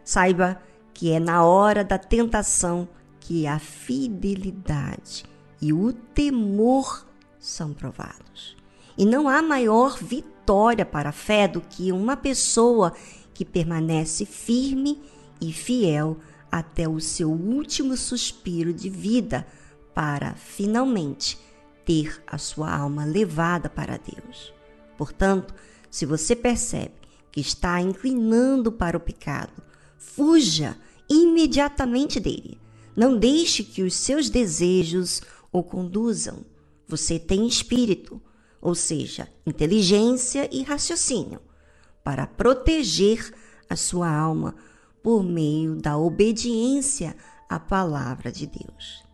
Saiba 0.04 0.62
que 0.94 1.10
é 1.10 1.18
na 1.18 1.44
hora 1.44 1.82
da 1.82 1.98
tentação 1.98 2.88
que 3.18 3.46
a 3.46 3.58
fidelidade 3.58 5.24
e 5.60 5.72
o 5.72 5.92
temor 5.92 7.06
são 7.38 7.72
provados. 7.72 8.56
E 8.96 9.04
não 9.04 9.28
há 9.28 9.42
maior 9.42 9.96
vitória 9.96 10.84
para 10.84 11.08
a 11.08 11.12
fé 11.12 11.48
do 11.48 11.60
que 11.60 11.90
uma 11.90 12.16
pessoa 12.16 12.92
que 13.42 13.44
permanece 13.44 14.24
firme 14.24 15.02
e 15.40 15.52
fiel 15.52 16.16
até 16.48 16.88
o 16.88 17.00
seu 17.00 17.28
último 17.28 17.96
suspiro 17.96 18.72
de 18.72 18.88
vida 18.88 19.44
para 19.92 20.34
finalmente 20.34 21.36
ter 21.84 22.22
a 22.24 22.38
sua 22.38 22.72
alma 22.72 23.04
levada 23.04 23.68
para 23.68 23.98
Deus. 23.98 24.54
Portanto, 24.96 25.52
se 25.90 26.06
você 26.06 26.36
percebe 26.36 26.94
que 27.32 27.40
está 27.40 27.80
inclinando 27.80 28.70
para 28.70 28.96
o 28.96 29.00
pecado, 29.00 29.60
fuja 29.98 30.76
imediatamente 31.10 32.20
dele. 32.20 32.60
Não 32.94 33.18
deixe 33.18 33.64
que 33.64 33.82
os 33.82 33.94
seus 33.94 34.30
desejos 34.30 35.20
o 35.50 35.64
conduzam. 35.64 36.44
Você 36.86 37.18
tem 37.18 37.44
espírito, 37.44 38.22
ou 38.60 38.76
seja, 38.76 39.26
inteligência 39.44 40.48
e 40.52 40.62
raciocínio 40.62 41.40
para 42.04 42.26
proteger 42.26 43.32
a 43.68 43.76
sua 43.76 44.10
alma, 44.10 44.54
por 45.02 45.22
meio 45.22 45.74
da 45.74 45.96
obediência 45.96 47.16
à 47.48 47.58
palavra 47.58 48.30
de 48.30 48.46
Deus. 48.46 49.04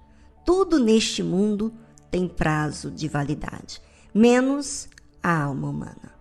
Tudo 0.45 0.79
neste 0.79 1.23
mundo 1.23 1.73
tem 2.11 2.29
prazo 2.29 2.91
de 2.91 3.09
validade, 3.09 3.81
menos 4.15 4.89
a 5.23 5.45
alma 5.45 5.69
humana. 5.69 6.13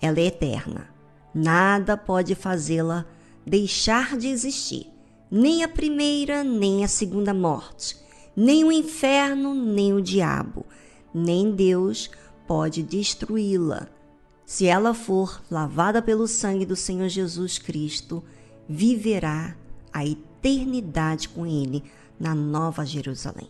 Ela 0.00 0.20
é 0.20 0.26
eterna. 0.26 0.88
Nada 1.34 1.96
pode 1.96 2.34
fazê-la 2.34 3.06
deixar 3.46 4.16
de 4.16 4.28
existir, 4.28 4.90
nem 5.30 5.62
a 5.62 5.68
primeira, 5.68 6.44
nem 6.44 6.84
a 6.84 6.88
segunda 6.88 7.32
morte, 7.32 7.96
nem 8.36 8.64
o 8.64 8.72
inferno, 8.72 9.54
nem 9.54 9.92
o 9.92 10.02
diabo, 10.02 10.66
nem 11.14 11.50
Deus 11.50 12.10
pode 12.46 12.82
destruí-la. 12.82 13.88
Se 14.52 14.66
ela 14.66 14.92
for 14.92 15.40
lavada 15.50 16.02
pelo 16.02 16.28
sangue 16.28 16.66
do 16.66 16.76
Senhor 16.76 17.08
Jesus 17.08 17.56
Cristo, 17.56 18.22
viverá 18.68 19.56
a 19.90 20.04
eternidade 20.04 21.30
com 21.30 21.46
Ele 21.46 21.82
na 22.20 22.34
Nova 22.34 22.84
Jerusalém. 22.84 23.48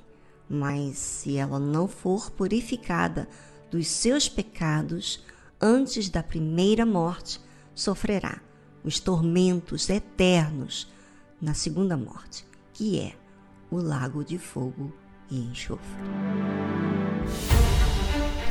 Mas 0.48 0.98
se 0.98 1.36
ela 1.36 1.58
não 1.58 1.88
for 1.88 2.30
purificada 2.30 3.28
dos 3.68 3.88
seus 3.88 4.28
pecados 4.28 5.24
antes 5.60 6.08
da 6.08 6.22
primeira 6.22 6.86
morte, 6.86 7.40
sofrerá 7.74 8.40
os 8.84 9.00
tormentos 9.00 9.90
eternos 9.90 10.88
na 11.40 11.52
segunda 11.52 11.96
morte, 11.96 12.46
que 12.72 13.00
é 13.00 13.16
o 13.72 13.78
lago 13.78 14.24
de 14.24 14.38
fogo 14.38 14.92
e 15.28 15.36
enxofre. 15.36 15.82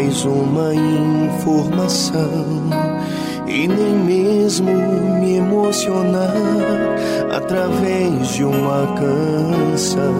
mais 0.00 0.24
uma 0.24 0.74
informação 0.74 2.70
e 3.46 3.68
nem 3.68 3.98
mesmo 3.98 4.72
me 5.20 5.36
emocionar 5.36 6.32
através 7.30 8.28
de 8.28 8.44
uma 8.44 8.86
canção. 8.96 10.19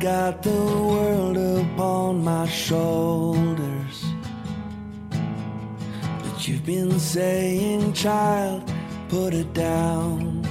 Got 0.00 0.42
the 0.42 0.50
world 0.50 1.36
upon 1.36 2.24
my 2.24 2.48
shoulders. 2.48 4.04
But 5.10 6.48
you've 6.48 6.64
been 6.64 6.98
saying, 6.98 7.92
child, 7.92 8.72
put 9.10 9.34
it 9.34 9.52
down. 9.52 10.42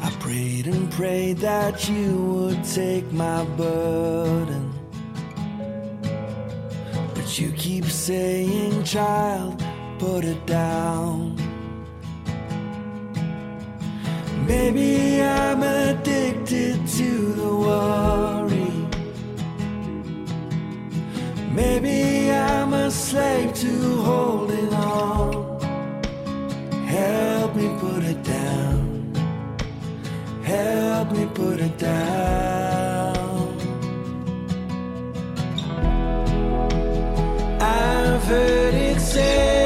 I 0.00 0.10
prayed 0.20 0.68
and 0.68 0.88
prayed 0.92 1.38
that 1.38 1.88
you 1.88 2.16
would 2.34 2.62
take 2.62 3.10
my 3.10 3.44
burden. 3.56 4.72
But 7.14 7.36
you 7.36 7.50
keep 7.52 7.86
saying, 7.86 8.84
child, 8.84 9.60
put 9.98 10.24
it 10.24 10.46
down. 10.46 11.36
Maybe 14.46 15.20
I'm 15.20 15.62
to 16.50 17.32
the 17.34 17.54
worry. 17.64 18.72
Maybe 21.52 22.28
I'm 22.32 22.72
a 22.74 22.90
slave 22.90 23.54
to 23.54 24.02
holding 24.02 24.74
on. 24.74 25.60
Help 26.86 27.54
me 27.54 27.68
put 27.78 28.02
it 28.02 28.24
down. 28.24 29.14
Help 30.42 31.12
me 31.12 31.28
put 31.34 31.60
it 31.60 31.78
down. 31.78 33.56
I've 37.60 38.24
heard 38.24 38.74
it 38.74 39.00
said 39.00 39.59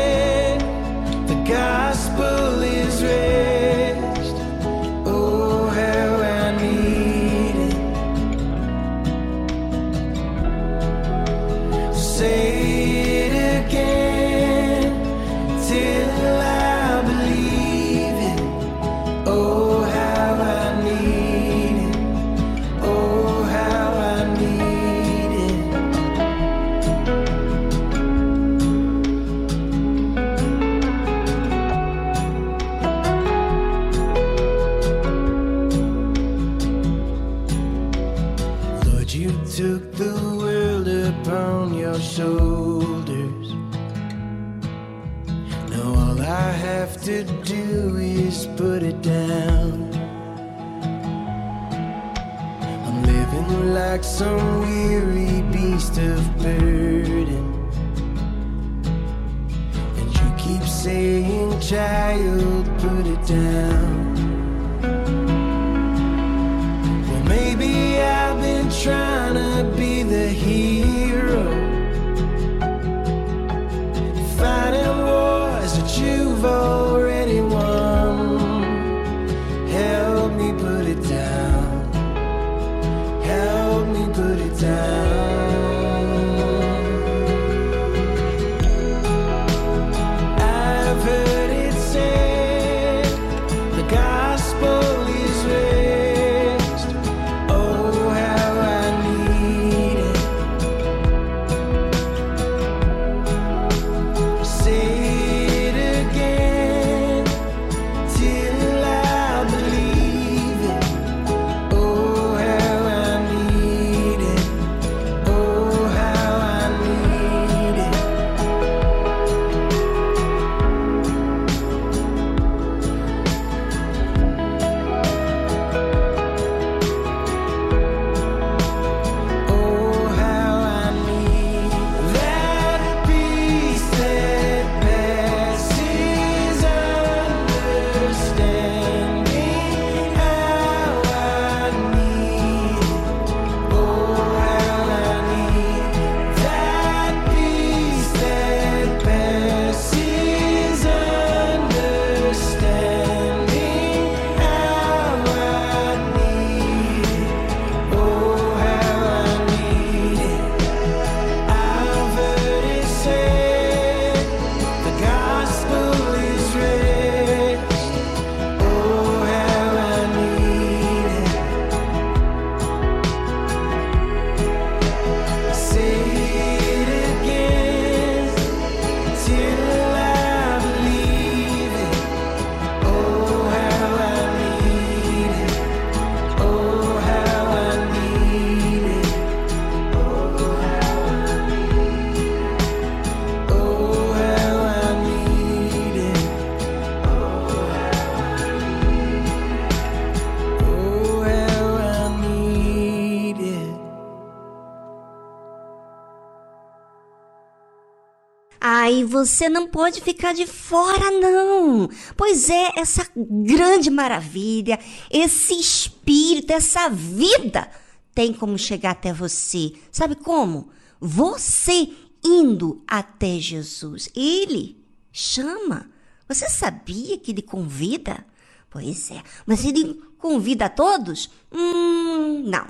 você 209.27 209.49
não 209.49 209.69
pode 209.69 210.01
ficar 210.01 210.35
de 210.35 210.47
fora, 210.47 211.11
não. 211.11 211.89
Pois 212.17 212.51
é, 212.51 212.73
essa 212.77 213.07
grande 213.17 213.91
maravilha, 213.91 214.79
esse 215.11 215.55
espírito, 215.55 216.53
essa 216.53 216.89
vida 216.89 217.71
tem 218.15 218.33
como 218.33 218.59
chegar 218.59 218.91
até 218.91 219.13
você. 219.13 219.73
Sabe 219.91 220.15
como? 220.15 220.69
Você 221.01 221.89
indo 222.23 222.83
até 222.87 223.39
Jesus. 223.39 224.09
Ele 224.15 224.83
chama. 225.13 225.91
Você 226.29 226.49
sabia 226.49 227.19
que 227.19 227.33
ele 227.33 227.43
convida? 227.43 228.25
Pois 228.71 229.11
é, 229.11 229.23
mas 229.47 229.65
ele 229.65 230.03
convida 230.19 230.67
a 230.67 230.71
todos? 230.71 231.31
Hum, 231.53 232.43
não. 232.45 232.67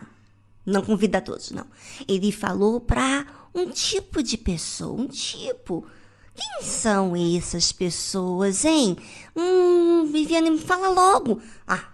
Não 0.67 0.83
convida 0.83 1.19
a 1.19 1.21
todos, 1.21 1.51
não. 1.51 1.67
Ele 2.09 2.33
falou 2.33 2.81
para 2.81 3.27
um 3.55 3.71
tipo 3.71 4.23
de 4.23 4.37
pessoa, 4.37 5.01
um 5.01 5.07
tipo. 5.07 5.87
Quem 6.37 6.69
são 6.69 7.15
essas 7.37 7.71
pessoas, 7.73 8.65
hein? 8.65 8.97
Hum, 9.37 10.07
Viviane, 10.11 10.51
me 10.51 10.59
fala 10.59 10.89
logo. 10.89 11.41
Ah, 11.67 11.85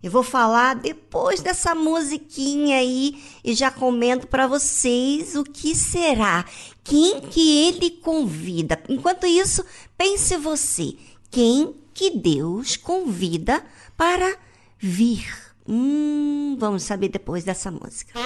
Eu 0.00 0.12
vou 0.12 0.22
falar 0.22 0.76
depois 0.76 1.40
dessa 1.40 1.74
musiquinha 1.74 2.78
aí 2.78 3.20
e 3.42 3.52
já 3.54 3.68
comento 3.70 4.28
para 4.28 4.46
vocês 4.46 5.34
o 5.34 5.42
que 5.42 5.74
será, 5.74 6.44
quem 6.84 7.20
que 7.20 7.66
ele 7.66 7.90
convida. 7.90 8.80
Enquanto 8.88 9.26
isso, 9.26 9.64
pense 9.96 10.36
você, 10.36 10.94
quem 11.32 11.74
que 11.92 12.10
Deus 12.10 12.76
convida 12.76 13.64
para 13.96 14.36
vir? 14.78 15.26
Hum, 15.66 16.56
vamos 16.60 16.84
saber 16.84 17.08
depois 17.08 17.42
dessa 17.42 17.68
música. 17.72 18.18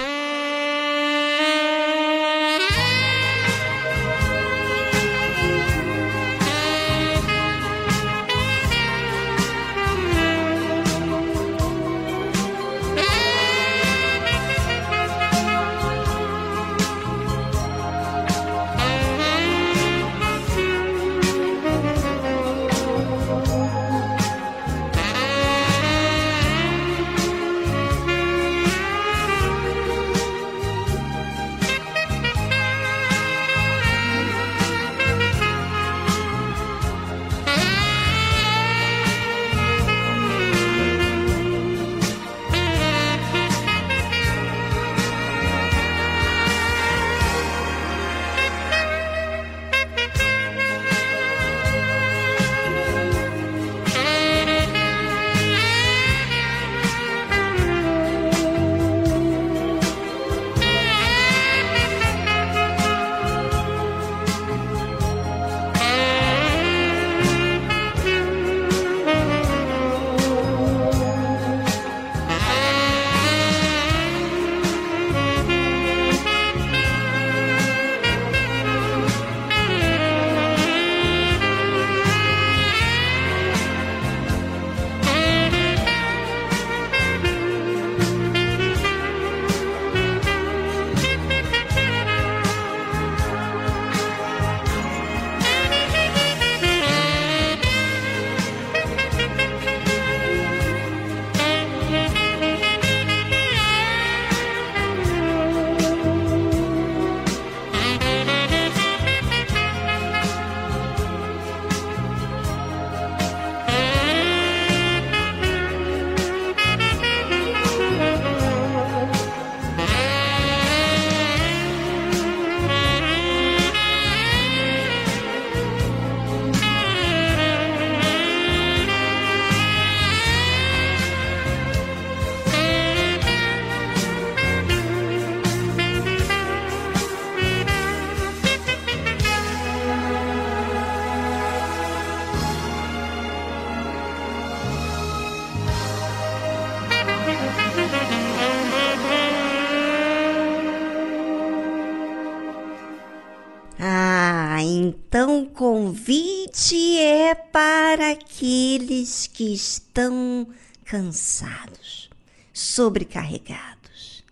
Que 159.33 159.53
estão 159.53 160.47
cansados, 160.85 162.11
sobrecarregados. 162.53 164.25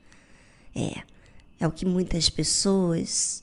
É, 0.75 1.03
é 1.59 1.67
o 1.67 1.73
que 1.73 1.85
muitas 1.85 2.29
pessoas 2.29 3.43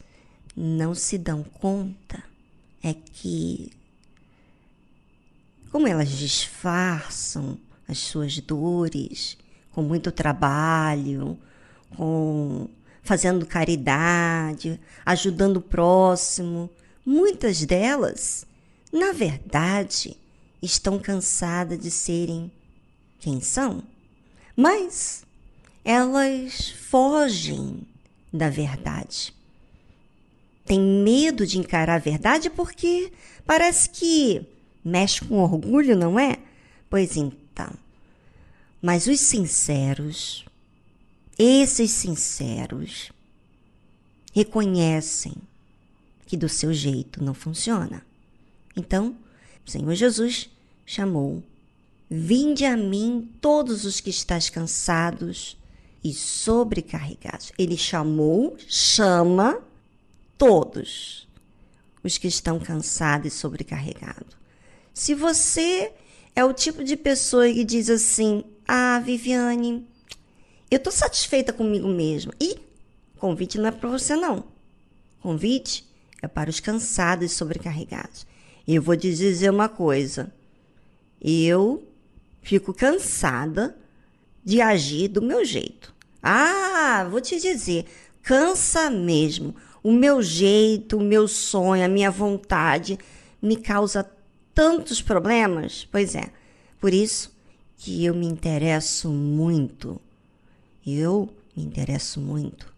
não 0.56 0.96
se 0.96 1.18
dão 1.18 1.44
conta 1.44 2.24
é 2.84 2.94
que 2.94 3.72
como 5.72 5.88
elas 5.88 6.10
disfarçam 6.10 7.58
as 7.88 8.00
suas 8.00 8.40
dores 8.40 9.38
com 9.72 9.82
muito 9.84 10.12
trabalho, 10.12 11.38
com 11.96 12.68
fazendo 13.04 13.46
caridade, 13.46 14.80
ajudando 15.06 15.58
o 15.58 15.62
próximo, 15.62 16.70
muitas 17.06 17.64
delas, 17.64 18.46
na 18.92 19.12
verdade, 19.14 20.18
estão 20.62 21.00
cansadas 21.00 21.80
de 21.80 21.92
serem 21.92 22.52
quem 23.20 23.42
são, 23.42 23.84
mas 24.56 25.26
elas 25.84 26.70
fogem 26.70 27.82
da 28.32 28.50
verdade. 28.50 29.34
Tem 30.66 30.80
medo 30.80 31.46
de 31.48 31.58
encarar 31.58 31.96
a 31.96 32.00
verdade 32.00 32.50
porque 32.50 33.12
parece 33.46 33.90
que 33.90 34.46
mexe 34.84 35.24
com 35.24 35.40
orgulho, 35.40 35.96
não 35.96 36.20
é? 36.20 36.38
Pois 36.90 37.16
então. 37.16 37.72
Mas 38.82 39.08
os 39.08 39.20
sinceros, 39.20 40.46
esses 41.38 41.92
sinceros, 41.92 43.12
reconhecem 44.34 45.34
que 46.26 46.36
do 46.36 46.50
seu 46.50 46.74
jeito 46.74 47.24
não 47.24 47.34
funciona. 47.34 48.06
Então, 48.76 49.16
o 49.68 49.72
Senhor 49.72 49.94
Jesus 49.96 50.50
chamou: 50.86 51.44
Vinde 52.10 52.64
a 52.64 52.78
mim 52.78 53.30
todos 53.42 53.84
os 53.84 54.00
que 54.00 54.10
estáis 54.10 54.50
cansados 54.50 55.58
e 56.02 56.14
sobrecarregados. 56.14 57.52
Ele 57.58 57.76
chamou, 57.76 58.56
chama 58.66 59.62
todos 60.38 61.28
os 62.02 62.18
que 62.18 62.28
estão 62.30 62.60
cansados 62.60 63.34
e 63.34 63.36
sobrecarregados. 63.36 64.38
Se 64.94 65.14
você 65.14 65.92
é 66.34 66.46
o 66.46 66.54
tipo 66.54 66.84
de 66.84 66.96
pessoa 66.96 67.52
que 67.52 67.66
diz 67.66 67.90
assim: 67.90 68.46
Ah, 68.66 69.02
Viviane, 69.04 69.86
eu 70.72 70.78
estou 70.78 70.94
satisfeita 70.94 71.52
comigo 71.52 71.90
mesma. 71.90 72.34
E 72.40 72.58
convite 73.18 73.58
não 73.58 73.68
é 73.68 73.72
para 73.72 73.90
você, 73.90 74.16
não. 74.16 74.46
Convite 75.20 75.86
é 76.22 76.28
para 76.28 76.50
os 76.50 76.62
cansados 76.62 77.32
e 77.32 77.36
sobrecarregados. 77.36 78.26
E 78.68 78.76
eu 78.76 78.82
vou 78.82 78.98
te 78.98 79.14
dizer 79.14 79.50
uma 79.50 79.70
coisa. 79.70 80.32
Eu 81.22 81.88
fico 82.42 82.74
cansada 82.74 83.78
de 84.44 84.60
agir 84.62 85.08
do 85.08 85.22
meu 85.22 85.46
jeito. 85.46 85.96
Ah, 86.22 87.08
vou 87.10 87.22
te 87.22 87.40
dizer, 87.40 87.86
cansa 88.22 88.90
mesmo. 88.90 89.56
O 89.82 89.92
meu 89.92 90.22
jeito, 90.22 90.98
o 90.98 91.04
meu 91.04 91.28
sonho, 91.28 91.86
a 91.86 91.88
minha 91.88 92.12
vontade 92.12 93.00
me 93.42 93.56
causa 93.56 94.10
tantos 94.54 95.02
problemas. 95.02 95.88
Pois 95.90 96.14
é, 96.14 96.30
por 96.80 96.94
isso 96.94 97.32
que 97.78 98.04
eu 98.04 98.14
me 98.14 98.26
interesso 98.26 99.10
muito. 99.10 100.02
Eu 100.86 101.30
me 101.56 101.64
interesso 101.64 102.20
muito. 102.20 102.74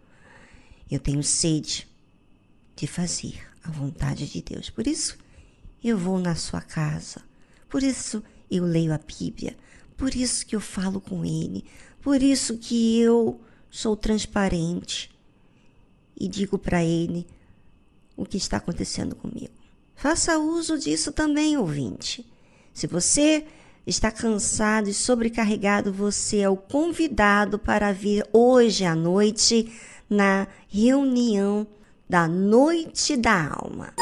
Eu 0.90 1.00
tenho 1.00 1.22
sede 1.22 1.88
de 2.76 2.86
fazer 2.86 3.40
a 3.64 3.70
vontade 3.70 4.26
de 4.26 4.42
Deus. 4.42 4.70
Por 4.70 4.86
isso 4.86 5.18
eu 5.82 5.96
vou 5.96 6.18
na 6.18 6.34
sua 6.34 6.60
casa. 6.60 7.22
Por 7.68 7.82
isso 7.82 8.22
eu 8.50 8.64
leio 8.64 8.92
a 8.92 8.98
Bíblia. 8.98 9.56
Por 9.96 10.14
isso 10.14 10.46
que 10.46 10.56
eu 10.56 10.60
falo 10.60 11.00
com 11.00 11.24
ele, 11.24 11.64
por 12.00 12.22
isso 12.22 12.56
que 12.56 12.98
eu 12.98 13.38
sou 13.70 13.94
transparente 13.94 15.10
e 16.18 16.26
digo 16.26 16.58
para 16.58 16.82
ele 16.82 17.26
o 18.16 18.24
que 18.24 18.36
está 18.36 18.56
acontecendo 18.56 19.14
comigo. 19.14 19.52
Faça 19.94 20.38
uso 20.38 20.78
disso 20.78 21.12
também, 21.12 21.58
ouvinte. 21.58 22.26
Se 22.72 22.86
você 22.86 23.46
está 23.86 24.10
cansado 24.10 24.88
e 24.88 24.94
sobrecarregado, 24.94 25.92
você 25.92 26.38
é 26.38 26.48
o 26.48 26.56
convidado 26.56 27.58
para 27.58 27.92
vir 27.92 28.26
hoje 28.32 28.84
à 28.84 28.94
noite 28.94 29.72
na 30.08 30.46
reunião 30.68 31.66
da 32.08 32.26
Noite 32.26 33.16
da 33.16 33.52
Alma. 33.52 33.92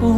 Por 0.00 0.14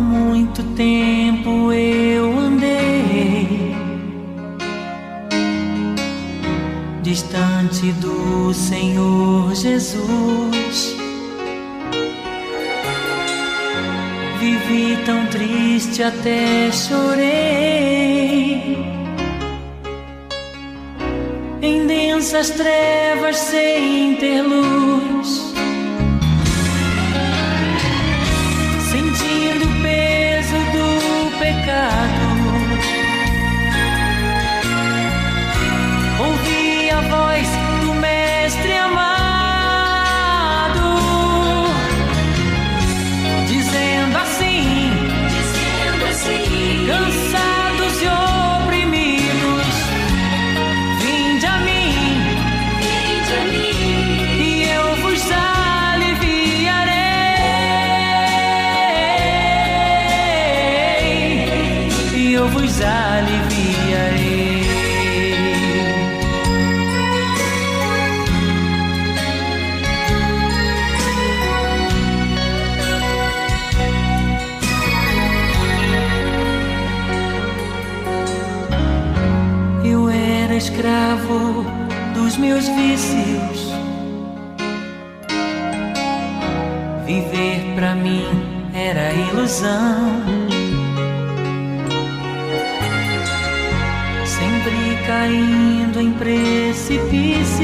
distante 7.11 7.91
do 7.95 8.55
Senhor 8.55 9.53
Jesus. 9.53 10.97
Vivi 14.39 14.97
tão 15.05 15.27
triste 15.27 16.05
até 16.05 16.71
chorei. 16.71 17.99
Em 21.61 21.85
densas 21.89 22.51
trevas 22.51 23.37
sem 23.37 24.15
ter 24.15 24.43
luz. 24.43 25.51
sentindo 28.89 29.65
o 29.65 29.83
peso 29.83 30.59
do 30.73 31.39
pecado. 31.41 32.20
Meus 82.41 82.67
vícios. 82.69 83.71
Viver 87.05 87.75
pra 87.75 87.95
mim 87.95 88.25
era 88.75 89.13
ilusão. 89.13 90.23
Sempre 94.25 94.97
caindo 95.07 96.01
em 96.01 96.13
precipícios. 96.13 97.61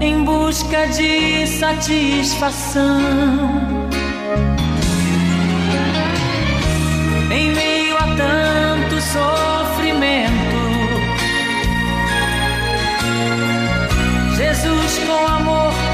Em 0.00 0.24
busca 0.24 0.86
de 0.86 1.46
satisfação. 1.46 2.88
em 7.30 7.52
meio 7.52 7.96
a 7.96 8.06
tanto 8.16 9.00
sofrimento. 9.00 10.37
Jesus 14.60 14.98
com 15.06 15.26
amor 15.26 15.87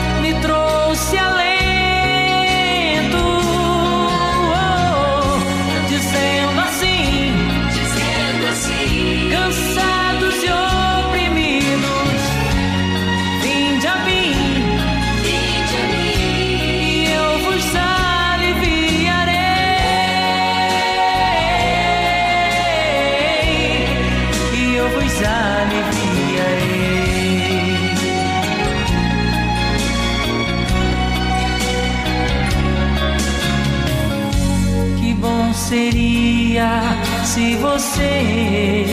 se 37.35 37.57
você 37.57 38.87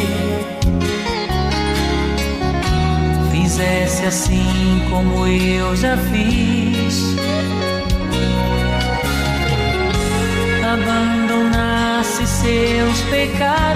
fizesse 3.32 4.04
assim 4.04 4.82
como 4.90 5.28
eu 5.28 5.76
já 5.76 5.96
fiz. 5.96 7.16
Abandonasse 10.74 12.26
seus 12.26 13.02
pecados 13.12 13.71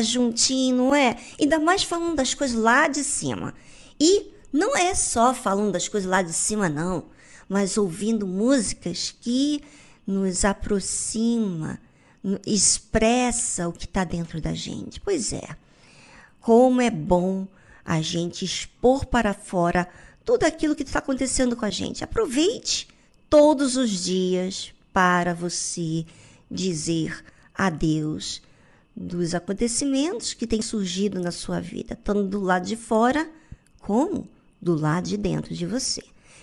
estar 0.00 0.12
juntinho, 0.12 0.76
não 0.76 0.94
é? 0.94 1.16
Ainda 1.40 1.58
mais 1.58 1.82
falando 1.82 2.16
das 2.16 2.34
coisas 2.34 2.56
lá 2.56 2.88
de 2.88 3.02
cima. 3.04 3.54
E 4.00 4.32
Não 4.54 4.76
é 4.76 4.94
só 4.94 5.34
falando 5.34 5.72
das 5.72 5.88
coisas 5.88 6.08
lá 6.08 6.22
de 6.22 6.32
cima, 6.32 6.68
não, 6.68 7.06
mas 7.48 7.76
ouvindo 7.76 8.24
músicas 8.24 9.12
que 9.20 9.60
nos 10.06 10.44
aproxima, 10.44 11.80
expressa 12.46 13.68
o 13.68 13.72
que 13.72 13.84
está 13.84 14.04
dentro 14.04 14.40
da 14.40 14.54
gente. 14.54 15.00
Pois 15.00 15.32
é, 15.32 15.56
como 16.40 16.80
é 16.80 16.88
bom 16.88 17.48
a 17.84 18.00
gente 18.00 18.44
expor 18.44 19.06
para 19.06 19.34
fora 19.34 19.88
tudo 20.24 20.44
aquilo 20.44 20.76
que 20.76 20.84
está 20.84 21.00
acontecendo 21.00 21.56
com 21.56 21.64
a 21.64 21.70
gente. 21.70 22.04
Aproveite 22.04 22.86
todos 23.28 23.76
os 23.76 24.04
dias 24.04 24.72
para 24.92 25.34
você 25.34 26.06
dizer 26.48 27.24
adeus 27.52 28.40
dos 28.96 29.34
acontecimentos 29.34 30.34
que 30.34 30.46
têm 30.46 30.62
surgido 30.62 31.20
na 31.20 31.30
sua 31.30 31.60
vida, 31.60 31.98
tanto 32.02 32.24
do 32.24 32.40
lado 32.40 32.66
de 32.66 32.76
fora 32.76 33.28
como 33.80 34.28
do 34.60 34.74
lado 34.74 35.08
de 35.08 35.16
dentro 35.16 35.54
de 35.54 35.66
você. 35.66 36.02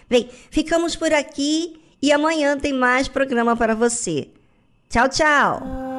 Bem, 0.10 0.30
ficamos 0.50 0.96
por 0.96 1.14
aqui 1.14 1.82
e 2.02 2.12
amanhã 2.12 2.58
tem 2.58 2.74
mais 2.74 3.08
programa 3.08 3.56
para 3.56 3.74
você. 3.74 4.30
Tchau, 4.90 5.08
tchau! 5.08 5.91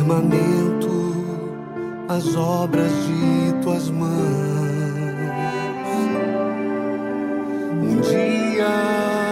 Firmamento 0.00 1.14
as 2.08 2.34
obras 2.34 2.90
de 3.06 3.52
tuas 3.62 3.90
mãos. 3.90 4.10
Um 7.82 8.00
dia 8.00 8.66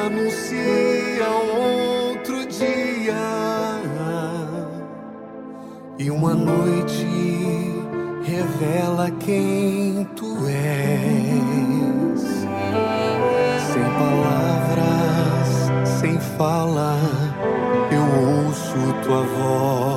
anuncia 0.07 1.29
outro 1.57 2.47
dia 2.47 3.15
e 5.99 6.11
uma 6.11 6.35
noite 6.35 7.07
revela 8.23 9.11
quem 9.21 10.05
tu 10.15 10.37
és. 10.47 12.21
Sem 13.73 13.83
palavras, 13.99 15.49
sem 15.99 16.21
fala, 16.37 16.99
eu 17.91 18.47
ouço 18.47 18.77
tua 19.03 19.23
voz. 19.23 19.88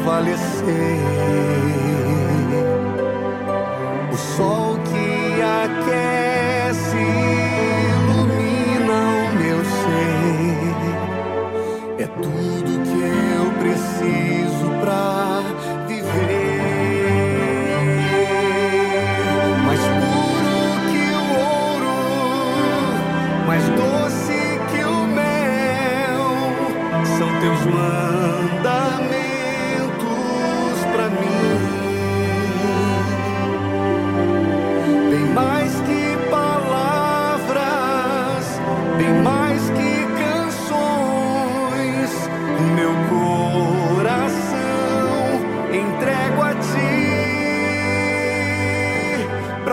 Prevalecer. 0.00 2.09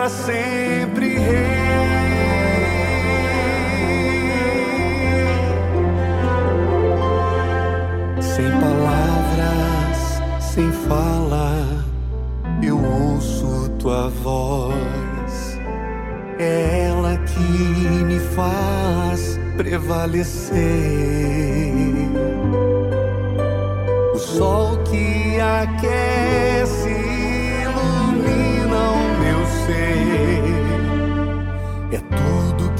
Sempre 0.08 1.18
rei. 1.18 1.68
Sem 8.20 8.50
palavras, 8.52 10.22
sem 10.40 10.70
fala, 10.72 11.84
eu 12.62 12.78
ouço 12.82 13.70
tua 13.78 14.08
voz. 14.08 15.58
É 16.38 16.86
ela 16.88 17.16
que 17.18 17.40
me 18.04 18.18
faz 18.18 19.38
prevalecer. 19.56 21.17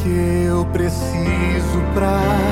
Que 0.09 0.44
eu 0.47 0.64
preciso 0.66 1.82
pra 1.93 2.47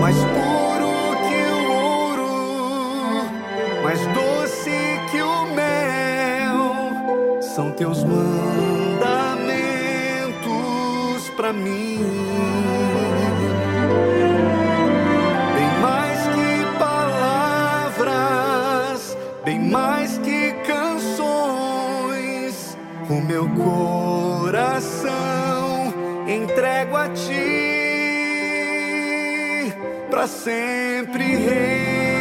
mais 0.00 0.16
puro 0.16 0.94
que 1.28 1.40
o 1.52 1.60
ouro, 1.70 2.34
mais 3.84 4.00
doce 4.08 4.76
que 5.10 5.20
o 5.22 5.44
mel, 5.54 7.40
são 7.40 7.70
teus 7.70 8.02
mandamentos 8.02 9.22
para 11.36 11.52
mim. 11.52 12.00
meu 23.42 23.48
coração 24.44 25.12
entrego 26.28 26.96
a 26.96 27.08
ti 27.08 27.32
para 30.10 30.26
sempre 30.28 31.36
rei. 31.36 32.12